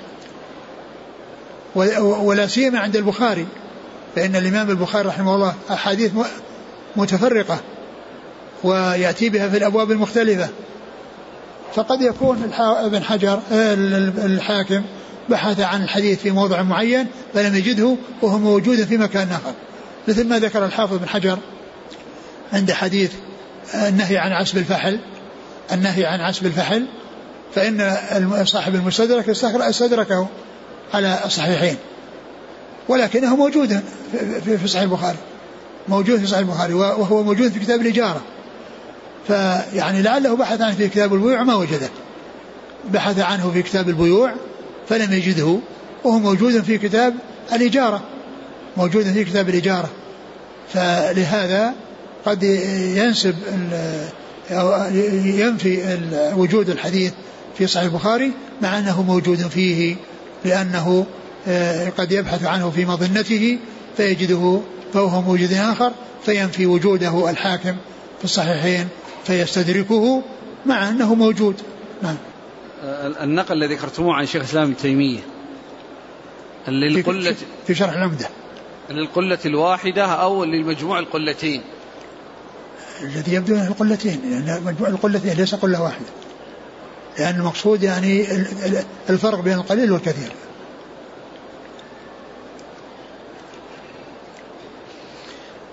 [2.20, 3.46] ولا سيما عند البخاري
[4.16, 6.12] فإن الإمام البخاري رحمه الله أحاديث
[6.96, 7.60] متفرقة
[8.64, 10.48] ويأتي بها في الأبواب المختلفة.
[11.74, 14.82] فقد يكون ابن حجر الحاكم
[15.28, 19.52] بحث عن الحديث في موضع معين فلم يجده وهو موجود في مكان آخر.
[20.08, 21.38] مثل ما ذكر الحافظ بن حجر
[22.52, 23.12] عند حديث
[23.74, 25.00] النهي عن عسب الفحل
[25.72, 26.86] النهي عن عسب الفحل
[27.54, 27.96] فإن
[28.44, 30.28] صاحب المستدرك استدركه
[30.94, 31.76] على الصحيحين.
[32.88, 33.82] ولكنه موجود
[34.44, 35.18] في صحيح البخاري.
[35.88, 38.20] موجود في صحيح البخاري وهو موجود في كتاب الإجارة.
[39.28, 41.88] فيعني لعله بحث عنه في كتاب البيوع ما وجده.
[42.92, 44.32] بحث عنه في كتاب البيوع
[44.88, 45.58] فلم يجده
[46.04, 47.14] وهو موجود في كتاب
[47.52, 48.02] الإجارة.
[48.76, 49.90] موجود في كتاب الإجارة.
[50.72, 51.74] فلهذا
[52.26, 52.42] قد
[52.96, 53.34] ينسب
[55.24, 55.98] ينفي
[56.36, 57.12] وجود الحديث
[57.58, 58.32] في صحيح البخاري
[58.62, 59.96] مع أنه موجود فيه
[60.44, 61.06] لأنه
[61.48, 63.58] آه، قد يبحث عنه في مظنته
[63.96, 64.60] فيجده
[64.92, 65.92] فهو موجود آخر
[66.24, 67.76] فينفي وجوده الحاكم
[68.18, 68.88] في الصحيحين
[69.24, 70.22] فيستدركه
[70.66, 71.54] مع أنه موجود.
[72.02, 72.16] نعم.
[73.22, 75.20] النقل الذي ذكرتموه عن شيخ الإسلام ابن تيمية.
[76.68, 77.36] للقلة
[77.66, 78.28] في شرح العمدة.
[78.90, 81.62] للقلة الواحدة أو للمجموع القلتين.
[83.02, 86.06] الذي يبدو أنه القلتين لأن مجموع القلتين ليس قلة واحدة.
[87.18, 88.26] لأن المقصود يعني
[89.10, 90.32] الفرق بين القليل والكثير.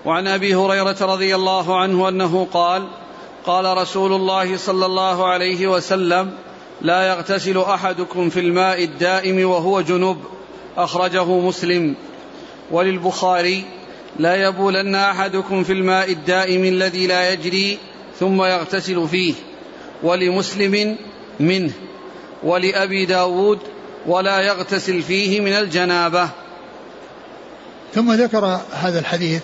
[0.04, 2.88] وعن أبي هريرة رضي الله عنه أنه قال
[3.44, 6.32] قال رسول الله صلى الله عليه وسلم
[6.80, 10.18] لا يغتسل أحدكم في الماء الدائم وهو جنب
[10.76, 11.94] أخرجه مسلم.
[12.70, 13.64] وللبخاري
[14.18, 17.78] لا يبولن أحدكم في الماء الدائم الذي لا يجري
[18.20, 19.34] ثم يغتسل فيه
[20.02, 20.96] ولمسلم
[21.40, 21.72] منه
[22.42, 23.58] ولأبي داود
[24.06, 26.28] ولا يغتسل فيه من الجنابة.
[27.94, 29.42] ثم ذكر هذا الحديث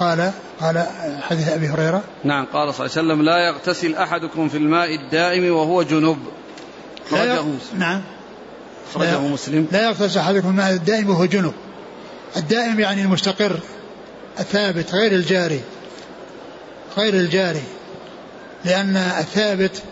[0.00, 0.86] قال قال
[1.22, 2.02] حديث أبي هريرة.
[2.24, 6.18] نعم قال صلى الله عليه وسلم لا يغتسل أحدكم في الماء الدائم وهو جنب
[7.10, 7.44] خرجه
[7.78, 8.02] نعم.
[8.94, 9.66] خرجه مسلم.
[9.72, 11.52] لا يغتسل أحدكم في الماء الدائم وهو جنب
[12.36, 13.60] الدائم يعني المستقر
[14.40, 15.60] الثابت غير الجاري
[16.98, 17.62] غير الجاري
[18.64, 19.82] لأن الثابت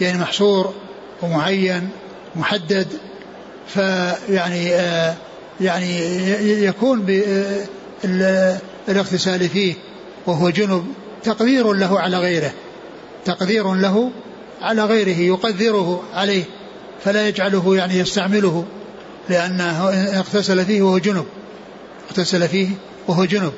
[0.00, 0.74] يعني محصور
[1.22, 1.88] ومعين
[2.36, 2.88] محدد
[3.68, 5.14] فيعني آه
[5.60, 5.98] يعني
[6.64, 7.02] يكون
[8.02, 9.74] بالاغتسال فيه
[10.26, 10.86] وهو جنب
[11.24, 12.52] تقدير له على غيره
[13.24, 14.10] تقدير له
[14.62, 16.44] على غيره يقدره عليه
[17.04, 18.64] فلا يجعله يعني يستعمله
[19.28, 21.26] لأنه اغتسل فيه وهو جنب.
[22.10, 22.68] اغتسل فيه
[23.08, 23.52] وهو جنب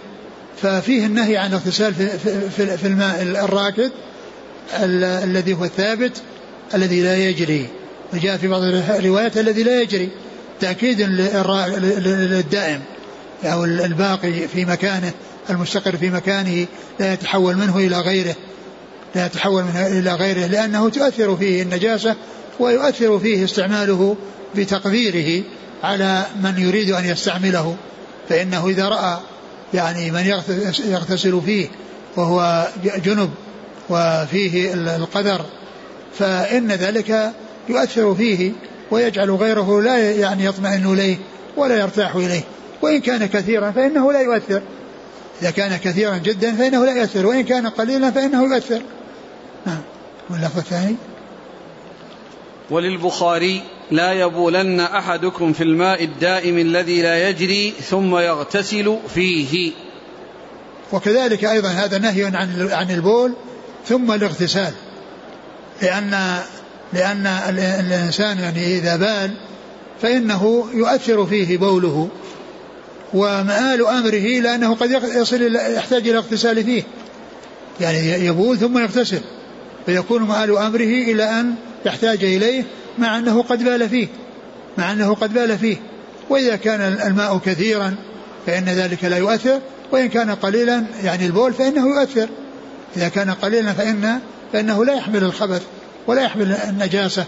[0.63, 1.95] ففيه النهي عن الاغتسال
[2.55, 3.91] في, في الماء الراكد
[5.25, 6.23] الذي هو الثابت
[6.75, 7.67] الذي لا يجري.
[8.13, 10.09] وجاء في بعض الروايات الذي لا يجري.
[10.61, 12.81] تأكيد للدائم.
[13.45, 15.13] أو الباقي في مكانه
[15.51, 16.67] المستقر في مكانه
[17.01, 18.35] لا يتحول منه إلى غيره.
[19.15, 22.17] لا يتحول منه إلى غيره لأنه تؤثر فيه النجاسة
[22.61, 24.17] ويؤثر فيه استعماله
[24.55, 25.45] بتقديره
[25.83, 27.77] على من يريد أن يستعمله.
[28.29, 29.19] فإنه إذا رأى
[29.75, 30.27] يعني من
[30.85, 31.69] يغتسل فيه
[32.17, 33.31] وهو جنب
[33.91, 35.41] وفيه القدر
[36.19, 37.33] فإن ذلك
[37.69, 38.53] يؤثر فيه
[38.91, 41.17] ويجعل غيره لا يعني يطمئن إليه
[41.57, 42.41] ولا يرتاح إليه.
[42.83, 44.63] وإن كان كثيرا فإنه لا يؤثر.
[45.43, 48.83] إذا كان كثيرا جدا فإنه لا يؤثر وإن كان قليلا فإنه يؤثر.
[49.67, 49.81] نعم.
[50.31, 50.97] واللفظ الثاني؟
[52.71, 59.73] وللبخاري لا يبولن أحدكم في الماء الدائم الذي لا يجري ثم يغتسل فيه.
[60.93, 63.33] وكذلك أيضا هذا نهي عن عن البول
[63.87, 64.73] ثم الاغتسال.
[65.83, 66.39] لأن
[66.93, 69.35] لأن الإنسان يعني إذا بال
[70.03, 72.09] فإنه يؤثر فيه بوله.
[73.15, 76.83] ومآل أمره لأنه قد يصل يحتاج إلى اغتسال فيه.
[77.81, 79.21] يعني يبول ثم يغتسل.
[79.87, 81.55] فيكون مآل أمره إلى أن
[81.89, 82.65] يحتاج إليه
[82.99, 84.09] مع أنه قد بال فيه
[84.79, 85.77] مع أنه قد بال فيه.
[86.31, 87.95] وإذا كان الماء كثيرا
[88.47, 89.61] فإن ذلك لا يؤثر
[89.93, 92.29] وإن كان قليلا يعني البول فإنه يؤثر.
[92.97, 94.19] إذا كان قليلا فإن
[94.53, 95.63] فإنه لا يحمل الخبث
[96.07, 97.25] ولا يحمل النجاسة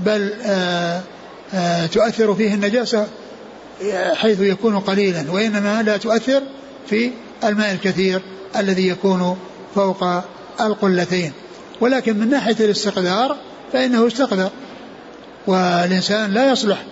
[0.00, 1.02] بل آآ آه،
[1.54, 3.06] آآ آه، تؤثر فيه النجاسة
[4.14, 6.42] حيث يكون قليلا وإنما لا تؤثر
[6.86, 7.10] في
[7.44, 8.22] الماء الكثير
[8.56, 9.36] الذي يكون
[9.74, 10.04] فوق
[10.60, 11.32] القلتين.
[11.80, 13.36] ولكن من ناحية الاستقدار
[13.72, 14.50] فإنه استقدر
[15.46, 16.82] والإنسان لا يصلح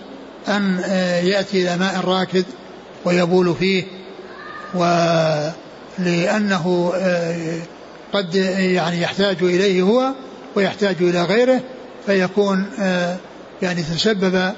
[0.47, 2.45] أن آه، يأتي إلى ماء راكد
[3.05, 3.83] ويبول فيه
[4.73, 5.53] ولأنه
[6.95, 7.59] آه،
[8.13, 10.11] قد يعني يحتاج إليه هو
[10.55, 11.61] ويحتاج إلى غيره
[12.05, 13.17] فيكون آه،
[13.61, 14.53] يعني تسبب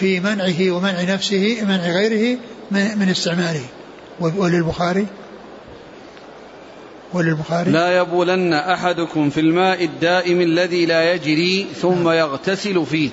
[0.00, 2.38] في منعه ومنع نفسه منع غيره
[2.70, 3.64] من استعماله.
[4.20, 5.06] وللبخاري؟
[7.14, 13.10] وللبخاري؟ لا يبولن أحدكم في الماء الدائم الذي لا يجري ثم يغتسل فيه.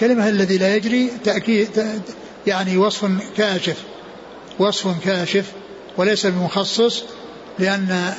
[0.00, 1.68] كلمة الذي لا يجري تأكيد
[2.46, 3.76] يعني وصف كاشف
[4.58, 5.52] وصف كاشف
[5.96, 7.04] وليس بمخصص
[7.58, 8.12] لأن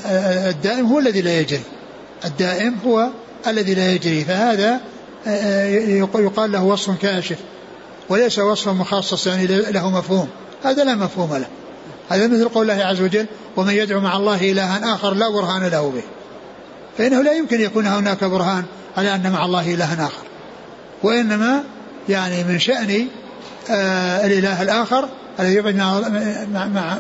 [0.50, 1.62] الدائم هو الذي لا يجري.
[2.26, 3.10] الدائم هو
[3.48, 4.24] الذي لا يجري.
[4.24, 4.80] فهذا
[6.16, 7.38] يقال له وصف كاشف
[8.10, 10.28] وليس وصفا مخصص يعني له مفهوم.
[10.64, 11.48] هذا لا مفهوم له.
[12.10, 13.26] هذا مثل قول الله عز وجل
[13.58, 16.04] ومن يدعو مع الله إلها آخر لا برهان له به.
[16.98, 18.64] فإنه لا يمكن يكون هناك برهان
[18.98, 20.24] على أن مع الله إلها آخر.
[21.04, 21.64] وإنما
[22.10, 23.08] يعني من شأن
[23.70, 26.00] آه الإله الآخر الذي مع,
[26.54, 27.00] مع, مع,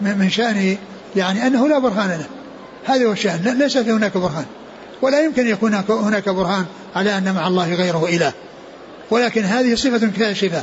[0.00, 0.76] مع من شأن
[1.16, 2.26] يعني أنه لا برهان له.
[2.84, 4.44] هذا هو الشأن ليس في هناك برهان.
[5.02, 6.64] ولا يمكن يكون هناك برهان
[6.96, 8.32] على أن مع الله غيره إله.
[9.10, 10.62] ولكن هذه صفة كاشفة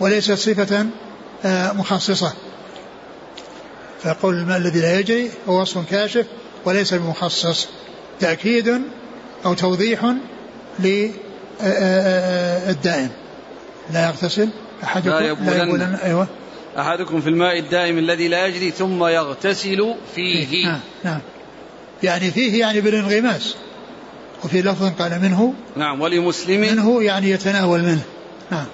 [0.00, 0.86] وليست صفة
[1.44, 2.32] آه مخصصة.
[4.02, 6.26] فيقول الماء الذي لا يجري هو وصف كاشف
[6.64, 7.68] وليس بمخصص
[8.20, 8.82] تأكيد
[9.44, 10.14] أو توضيح
[12.68, 13.10] الدائم
[13.92, 14.48] لا يغتسل
[14.84, 16.26] أحدكم؟ لا يبولن, أيوة.
[16.78, 20.66] أحدكم في الماء الدائم الذي لا يجري ثم يغتسل فيه.
[20.66, 21.20] نعم نعم.
[22.02, 23.56] يعني فيه يعني بالانغماس.
[24.44, 25.54] وفي لفظ قال منه.
[25.76, 26.60] نعم ولمسلم.
[26.60, 28.02] منه يعني يتناول منه.
[28.50, 28.66] نعم.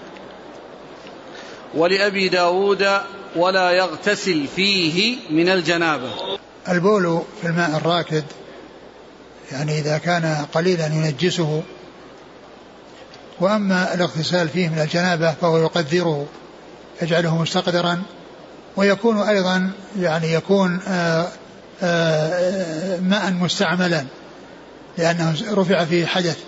[1.75, 2.89] ولأبي داود
[3.37, 6.11] ولا يغتسل فيه من الجنابة.
[6.69, 8.25] البول في الماء الراكد
[9.53, 11.63] يعني إذا كان قليلا ينجسه.
[13.41, 16.27] وأما الاغتسال فيه من الجنابة فهو يقدره
[17.03, 18.03] يجعله مستقدرا.
[18.77, 21.29] ويكون أيضا يعني يكون آآ آه،
[21.83, 24.05] آآ آه، ماء مستعملا
[24.99, 26.39] لأنه رفع فيه حدث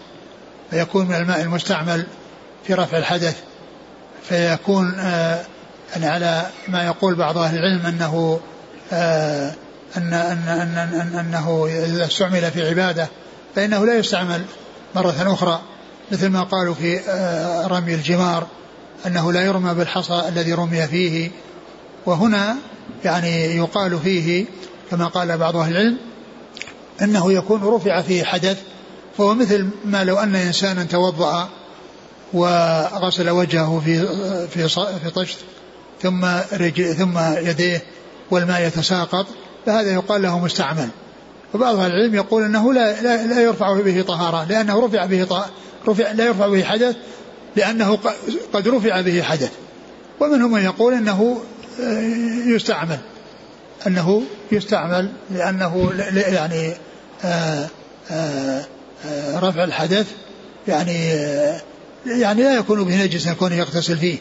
[0.70, 2.06] فيكون من الماء المستعمل
[2.64, 3.36] في رفع الحدث.
[4.28, 5.59] فيكون آه، يعني
[5.96, 8.40] على ما يقول بعض أهل العلم أنه
[9.96, 13.08] أن أن أن أن أنه إذا استعمل في عبادة
[13.54, 14.42] فإنه لا يستعمل
[14.94, 15.60] مرة أخرى
[16.12, 18.46] مثل ما قالوا في آه، رمي الجمار
[19.06, 21.30] أنه لا يرمى بالحصى الذي رمي فيه.
[22.06, 22.56] وهنا
[23.04, 24.44] يعني يقال فيه
[24.90, 25.98] كما قال بعض أهل العلم
[27.02, 28.62] أنه يكون رفع فيه حدث
[29.18, 31.48] فهو مثل ما لو أن إنسانا توضأ
[32.32, 34.06] وغسل وجهه في
[34.48, 34.68] في
[35.02, 35.38] في طشت
[36.02, 37.82] ثم رجل ثم يديه
[38.30, 39.26] والماء يتساقط
[39.66, 40.88] فهذا يقال له مستعمل.
[41.54, 45.26] وبعض أهل العلم يقول إنه لا لا, لا يرفع به طهارة لأنه رفع به
[45.88, 46.96] رفع لا يرفع به حدث
[47.56, 47.98] لأنه
[48.52, 49.50] قد رفع به حدث.
[50.20, 51.40] ومنهم من يقول أنه
[51.80, 52.00] آه،
[52.46, 52.98] يستعمل.
[53.86, 54.22] أنه
[54.52, 56.74] يستعمل لأنه يعني
[57.24, 57.68] آه،
[58.10, 58.64] آه،
[59.36, 60.06] رفع الحدث
[60.68, 61.06] يعني
[62.06, 64.18] يعني لا يكون به نجس كونه يغتسل فيه.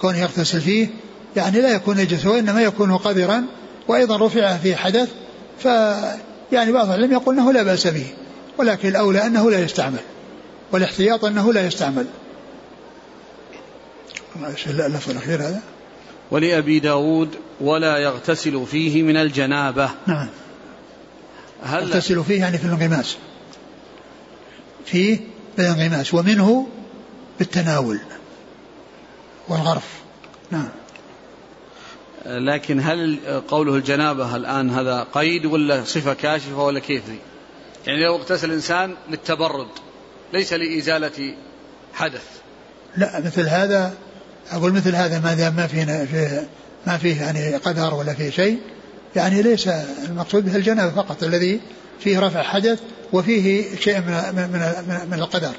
[0.00, 0.88] كونه يغتسل فيه
[1.36, 3.44] يعني لا يكون نجس وإنما يكون قذرا.
[3.88, 5.08] وأيضا رفع فيه حدث
[5.58, 5.64] ف
[6.52, 8.06] يعني بعض العلم يقول أنه لا بأس به
[8.58, 10.00] ولكن الأولى أنه لا يستعمل
[10.72, 12.06] والاحتياط أنه لا يستعمل.
[14.66, 15.60] اللفظ الأخير هذا.
[16.30, 17.28] ولأبي داود
[17.60, 19.90] ولا يغتسل فيه من الجنابة.
[20.06, 20.28] نعم.
[21.62, 23.16] هل يغتسل فيه يعني في الانغماس.
[24.86, 25.20] فيه
[25.56, 26.66] بالانغماس ومنه
[27.38, 28.00] بالتناول
[29.48, 29.88] والغرف.
[30.50, 30.68] نعم.
[32.26, 33.18] لكن هل
[33.48, 37.02] قوله الجنابة الآن هذا قيد ولا صفة كاشفة ولا كيف
[37.86, 39.68] يعني لو اغتسل الإنسان للتبرد
[40.32, 41.34] ليس لإزالة
[41.94, 42.24] حدث.
[42.96, 43.94] لا مثل هذا
[44.50, 46.48] أقول مثل هذا ما دام ما فيه
[46.86, 48.58] ما فيه يعني قدر ولا فيه شيء
[49.16, 49.68] يعني ليس
[50.08, 51.60] المقصود به الجنابة فقط الذي
[52.00, 52.80] فيه رفع حدث
[53.12, 55.52] وفيه شيء من من, من القدر.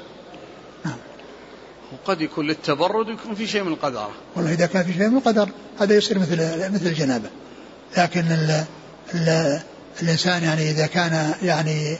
[1.92, 5.48] وقد يكون للتبرد ويكون في شيء من القدر والله إذا كان في شيء من القدر
[5.80, 6.36] هذا يصير مثل
[6.72, 7.28] مثل الجنابة.
[7.96, 8.64] لكن ال
[9.14, 9.60] ال
[10.02, 11.96] الإنسان يعني إذا كان يعني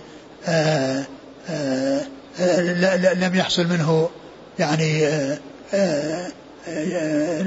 [0.46, 1.04] آآ
[1.48, 2.00] آآ
[2.40, 4.10] آآ لم يحصل منه
[4.58, 5.08] يعني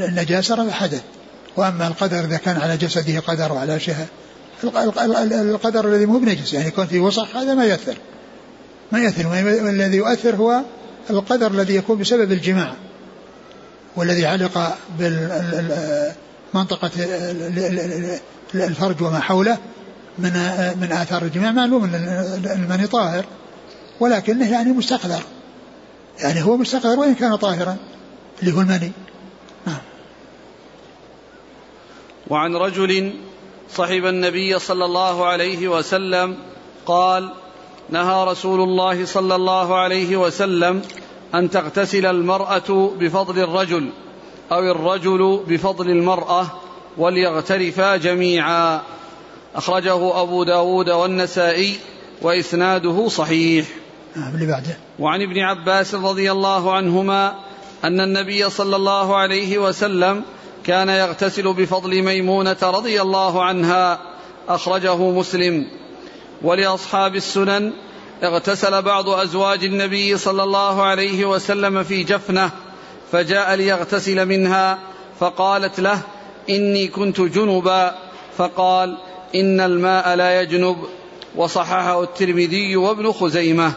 [0.07, 1.01] النجاسة رفع حدث.
[1.57, 3.95] وأما القدر إذا كان على جسده قدر وعلى شيء
[5.33, 7.97] القدر الذي مو بنجس يعني يكون في وسخ هذا ما يؤثر.
[8.91, 9.27] ما يؤثر.
[9.27, 10.61] والذي يؤثر هو
[11.09, 12.73] القدر الذي يكون بسبب الجماع
[13.95, 16.91] والذي علق بالمنطقة
[18.55, 19.57] الفرج وما حوله
[20.17, 20.33] من
[20.81, 21.95] من آثار الجماع معلوم أن
[22.45, 23.25] المني طاهر
[23.99, 25.23] ولكنه يعني مستقذر.
[26.19, 27.77] يعني هو مستقذر وإن كان طاهرا
[28.41, 28.91] اللي هو المني.
[29.67, 29.81] نعم.
[32.27, 33.13] وعن رجل
[33.75, 36.37] صحب النبي صلى الله عليه وسلم
[36.85, 37.31] قال
[37.91, 40.81] نهى رسول الله صلى الله عليه وسلم
[41.35, 43.89] أن تغتسل المرأة بفضل الرجل
[44.51, 46.47] أو الرجل بفضل المرأة
[46.97, 48.81] وليغترفا جميعا.
[49.55, 51.75] أخرجه أبو داود والنسائي
[52.21, 53.65] وإسناده صحيح.
[54.15, 54.77] نعم اللي بعده.
[54.99, 57.35] وعن ابن عباس رضي الله عنهما
[57.83, 60.23] أن النبي صلى الله عليه وسلم
[60.63, 63.99] كان يغتسل بفضل ميمونة رضي الله عنها.
[64.49, 65.80] أخرجه مسلم.
[66.43, 67.73] ولأصحاب السنن
[68.23, 72.51] اغتسل بعض أزواج النبي صلى الله عليه وسلم في جفنة
[73.11, 74.79] فجاء ليغتسل منها
[75.19, 76.01] فقالت له
[76.49, 77.95] إني كنت جنبا
[78.37, 78.97] فقال
[79.35, 80.77] إن الماء لا يجنب
[81.35, 83.73] وصححه الترمذي وابن خزيمة.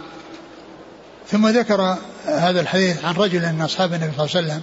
[1.28, 1.96] ثم ذكر
[2.26, 4.60] هذا الحديث عن رجل من أصحاب النبي صلى الله عليه وسلم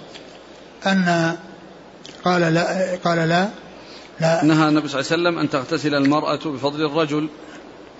[0.85, 1.35] أن
[2.25, 3.49] قال لا قال لا
[4.19, 4.43] لا.
[4.43, 7.29] نهى النبي صلى الله عليه وسلم أن تغتسل المرأة بفضل الرجل.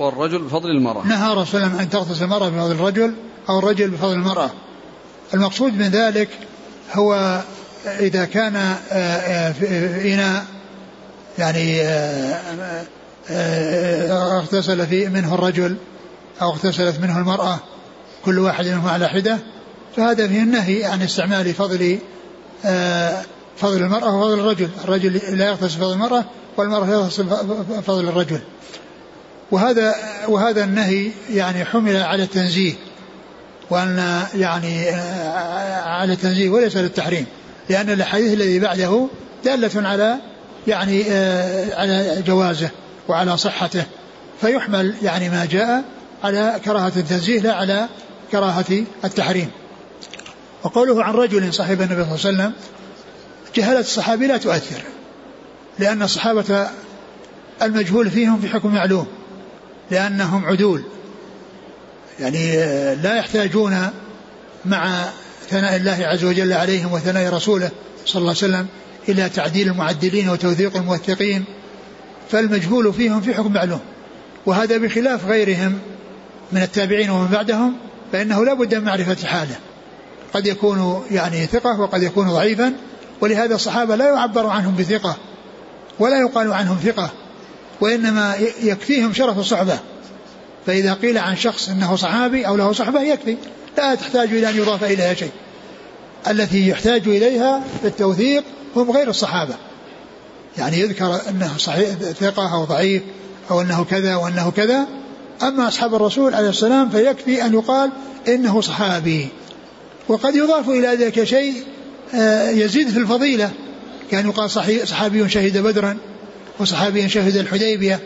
[0.02, 1.08] والرجل بفضل المرأة.
[1.08, 3.14] نهى رسول الله أن تغتسل المرأة بفضل الرجل
[3.50, 4.50] أو الرجل بفضل المرأة.
[5.34, 6.30] المقصود من ذلك
[6.94, 7.42] هو
[7.86, 10.46] إذا كان آه، آه، في إناء
[11.38, 12.86] يعني آه،
[14.38, 15.76] اغتسل في منه الرجل
[16.42, 17.60] أو اغتسلت منه المرأة
[18.26, 19.38] كل واحد منهم على حدة
[19.96, 22.00] فهذا فيه النهي عن استعمال فضل
[23.58, 24.70] فضل المرأة وفضل الرجل.
[24.84, 26.26] الرجل لا يغتسل فضل المرأة
[26.58, 27.26] والمرأة لا يغتسل
[27.84, 28.40] فضل الرجل.
[29.52, 29.96] وهذا
[30.28, 32.74] وهذا النهي يعني حمل على التنزيه
[33.70, 37.26] وأن يعني آه، على التنزيه وليس للتحريم
[37.70, 39.08] لأن الحديث الذي بعده
[39.46, 40.18] دالة على
[40.68, 42.70] يعني آه، على جوازه
[43.08, 43.84] وعلى صحته
[44.42, 45.84] فيحمل يعني ما جاء
[46.24, 47.88] على كراهة التنزيه لا على
[48.32, 49.50] كراهة التحريم.
[50.64, 52.54] وقوله عن رجل صاحب النبي صلى الله عليه وسلم
[53.56, 54.82] جهالة الصحابي لا تؤثر
[55.80, 56.68] لأن الصحابة
[57.62, 59.08] المجهول فيهم في حكم معلوم
[59.92, 60.84] لأنهم عدول.
[62.20, 62.56] يعني
[62.96, 63.90] لا يحتاجون
[64.66, 65.06] مع
[65.50, 67.72] ثناء الله عز وجل عليهم وثناء رسوله
[68.06, 68.68] صلى الله عليه وسلم
[69.10, 71.44] إلى تعديل المعدلين وتوثيق الموثقين.
[72.32, 73.80] فالمجهول فيهم في حكم معلوم.
[74.46, 75.80] وهذا بخلاف غيرهم
[76.52, 77.74] من التابعين ومن بعدهم
[78.12, 79.56] فإنه لا بد من معرفة حاله.
[80.34, 82.74] قد يكون يعني ثقة وقد يكون ضعيفا
[83.22, 85.18] ولهذا الصحابة لا يعبر عنهم بثقة
[86.00, 87.10] ولا يقال عنهم ثقة.
[87.82, 89.80] وإنما يكفيهم شرف الصحبة.
[90.66, 93.38] فإذا قيل عن شخص أنه صحابي أو له صحبة يكفي.
[93.78, 95.32] لا تحتاج إلى أن يضاف إليها شيء.
[96.30, 98.44] التي يحتاج إليها في التوثيق
[98.76, 99.54] هم غير الصحابة.
[100.58, 103.02] يعني يذكر أنه صحيح ثقة أو ضعيف
[103.52, 104.88] أو أنه كذا وأنه كذا.
[105.44, 107.92] أما أصحاب الرسول عليه السلام فيكفي أن يقال
[108.28, 109.28] إنه صحابي.
[110.08, 111.64] وقد يضاف إلى ذلك شيء
[112.16, 113.52] آه، يزيد في الفضيلة.
[114.12, 114.50] كان يقال
[114.88, 115.98] صحابي شهد بدرا.
[116.62, 118.00] وصحابي شهد الحديبية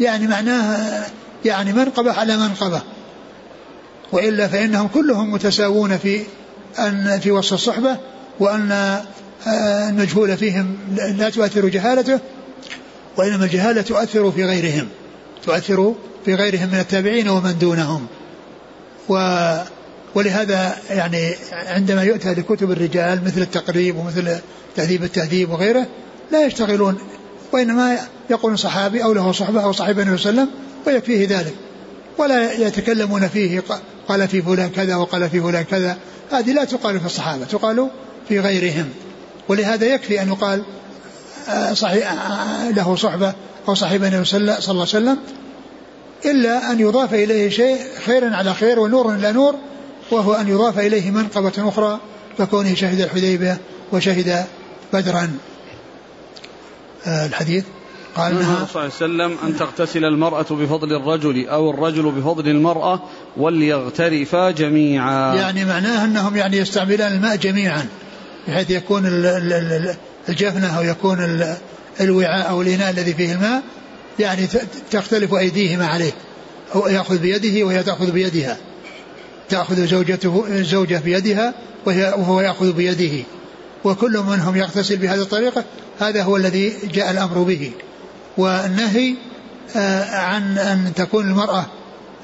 [0.00, 1.06] يعني معناه
[1.44, 2.82] يعني منقبة على منقبة.
[4.12, 6.22] وإلا فإنهم كلهم متساوون في
[6.78, 7.96] أن في وصف الصحبة
[8.40, 8.72] وأن
[9.46, 10.76] آه، المجهول فيهم
[11.16, 12.20] لا تؤثر جهالته
[13.16, 14.88] وإنما الجهالة تؤثر في غيرهم
[15.46, 15.94] تؤثر
[16.24, 18.06] في غيرهم من التابعين ومن دونهم.
[19.08, 19.14] و
[20.14, 24.36] ولهذا يعني عندما يؤتى لكتب الرجال مثل التقريب ومثل
[24.76, 25.86] تهذيب التهذيب وغيره
[26.32, 26.98] لا يشتغلون
[27.54, 27.98] وإنما
[28.30, 31.54] يقول صحابي أو له صحبة أو صاحب النبي صلى الله عليه وسلم ويكفيه ذلك.
[32.18, 33.62] ولا يتكلمون فيه
[34.08, 35.96] قال في فلان كذا وقال في فلان كذا.
[36.32, 37.88] هذه لا تقال في الصحابة تقال
[38.28, 38.88] في غيرهم.
[39.48, 40.62] ولهذا يكفي أن يقال
[41.72, 42.14] صحيح
[42.76, 43.34] له صحبة
[43.68, 45.18] أو صاحب النبي صلى الله عليه وسلم
[46.24, 49.54] إلا أن يضاف إليه شيء خيرا على خير ونور إلى نور
[50.10, 52.00] وهو أن يضاف إليه منقبة أخرى
[52.38, 53.58] ككونه شهد الحديبية
[53.92, 54.44] وشهد
[54.92, 55.38] بدرا.
[57.06, 57.64] الحديث؟
[58.16, 63.02] قال نهى صلى الله عليه وسلم أن تغتسل المرأة بفضل الرجل أو الرجل بفضل المرأة
[63.36, 65.34] وليغترفا جميعا.
[65.34, 67.86] يعني معناه أنهم يعني يستعملان الماء جميعا
[68.48, 69.02] بحيث يكون
[70.28, 71.44] الجفنة أو يكون
[72.00, 73.62] الوعاء أو الإناء الذي فيه الماء
[74.18, 74.48] يعني
[74.90, 76.12] تختلف أيديهما عليه
[76.72, 78.56] هو يأخذ بيده وهي تأخذ بيدها
[79.48, 81.54] تأخذ زوجته الزوجة بيدها
[81.86, 83.24] وهي وهو يأخذ بيده.
[83.84, 85.64] وكل منهم يغتسل بهذه الطريقة
[86.00, 87.72] هذا هو الذي جاء الأمر به.
[88.36, 89.14] والنهي
[89.76, 91.66] آه، عن أن تكون المرأة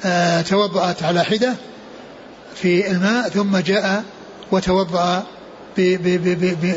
[0.04, 1.54] آه، توضأت على حدة
[2.54, 4.04] في الماء ثم جاء
[4.52, 5.26] وتوضأ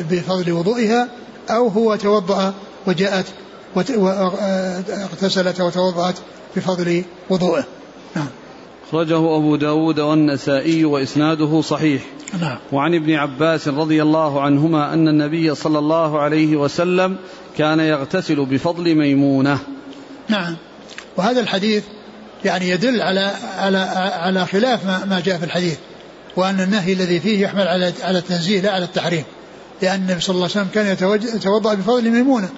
[0.10, 1.08] بفضل وضوئها
[1.50, 2.54] أو هو توضأ
[2.88, 3.26] وجاءت
[3.76, 6.16] واغتسلت وتوضأت
[6.56, 7.64] بفضل وضوئه.
[8.16, 8.28] نعم.
[8.94, 12.02] أخرجه أبو داود والنسائي وإسناده صحيح.
[12.42, 12.58] نعم.
[12.72, 17.16] وعن ابن عباس رضي الله عنهما أن النبي صلى الله عليه وسلم
[17.58, 19.60] كان يغتسل بفضل ميمونة.
[20.30, 20.56] نعم.
[21.18, 21.84] وهذا الحديث
[22.46, 23.78] يعني يدل على على
[24.18, 25.78] على خلاف ما, ما جاء في الحديث
[26.36, 29.24] وأن النهي الذي فيه يحمل على على التنزيه لا على التحريم.
[29.82, 32.50] لأن النبي صلى الله عليه وسلم كان يتوضأ بفضل ميمونة.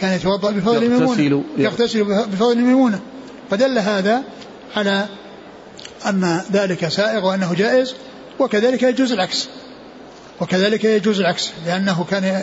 [0.00, 1.44] كان يتوضأ بفضل ميمونة.
[1.58, 3.00] يغتسل بفضل ميمونة.
[3.50, 4.22] فدل هذا
[4.76, 5.06] على
[6.06, 7.94] أن ذلك سائغ وأنه جائز
[8.38, 9.48] وكذلك يجوز العكس.
[10.40, 12.42] وكذلك يجوز العكس لأنه كان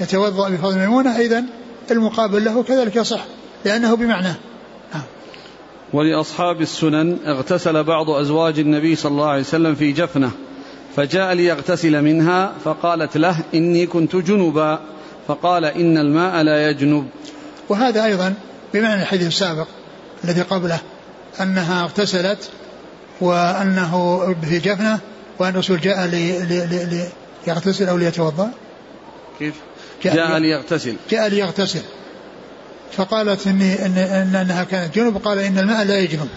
[0.00, 1.44] يتوضأ بفضل ميمونة إذا
[1.90, 3.24] المقابل له كذلك يصح
[3.64, 4.34] لأنه بمعناه
[4.94, 5.02] نعم.
[5.92, 10.30] ولأصحاب السنن اغتسل بعض أزواج النبي صلى الله عليه وسلم في جفنة
[10.96, 14.80] فجاء ليغتسل منها فقالت له إني كنت جنبا
[15.28, 17.08] فقال إن الماء لا يجنب.
[17.68, 18.34] وهذا أيضا
[18.74, 19.66] بمعنى الحديث السابق
[20.24, 20.78] الذي قبله
[21.40, 22.50] أنها اغتسلت
[23.20, 24.98] وأنه في جفنة
[25.38, 26.06] وأن الرسول جاء
[27.46, 28.50] ليغتسل أو ليتوضأ.
[29.38, 29.54] كيف؟
[30.04, 30.96] جاء, جاء ليغتسل.
[31.10, 31.82] جاء ليغتسل.
[32.92, 36.28] فقالت إني إن, إن أنها كانت جنب قال إن الماء لا يجنب.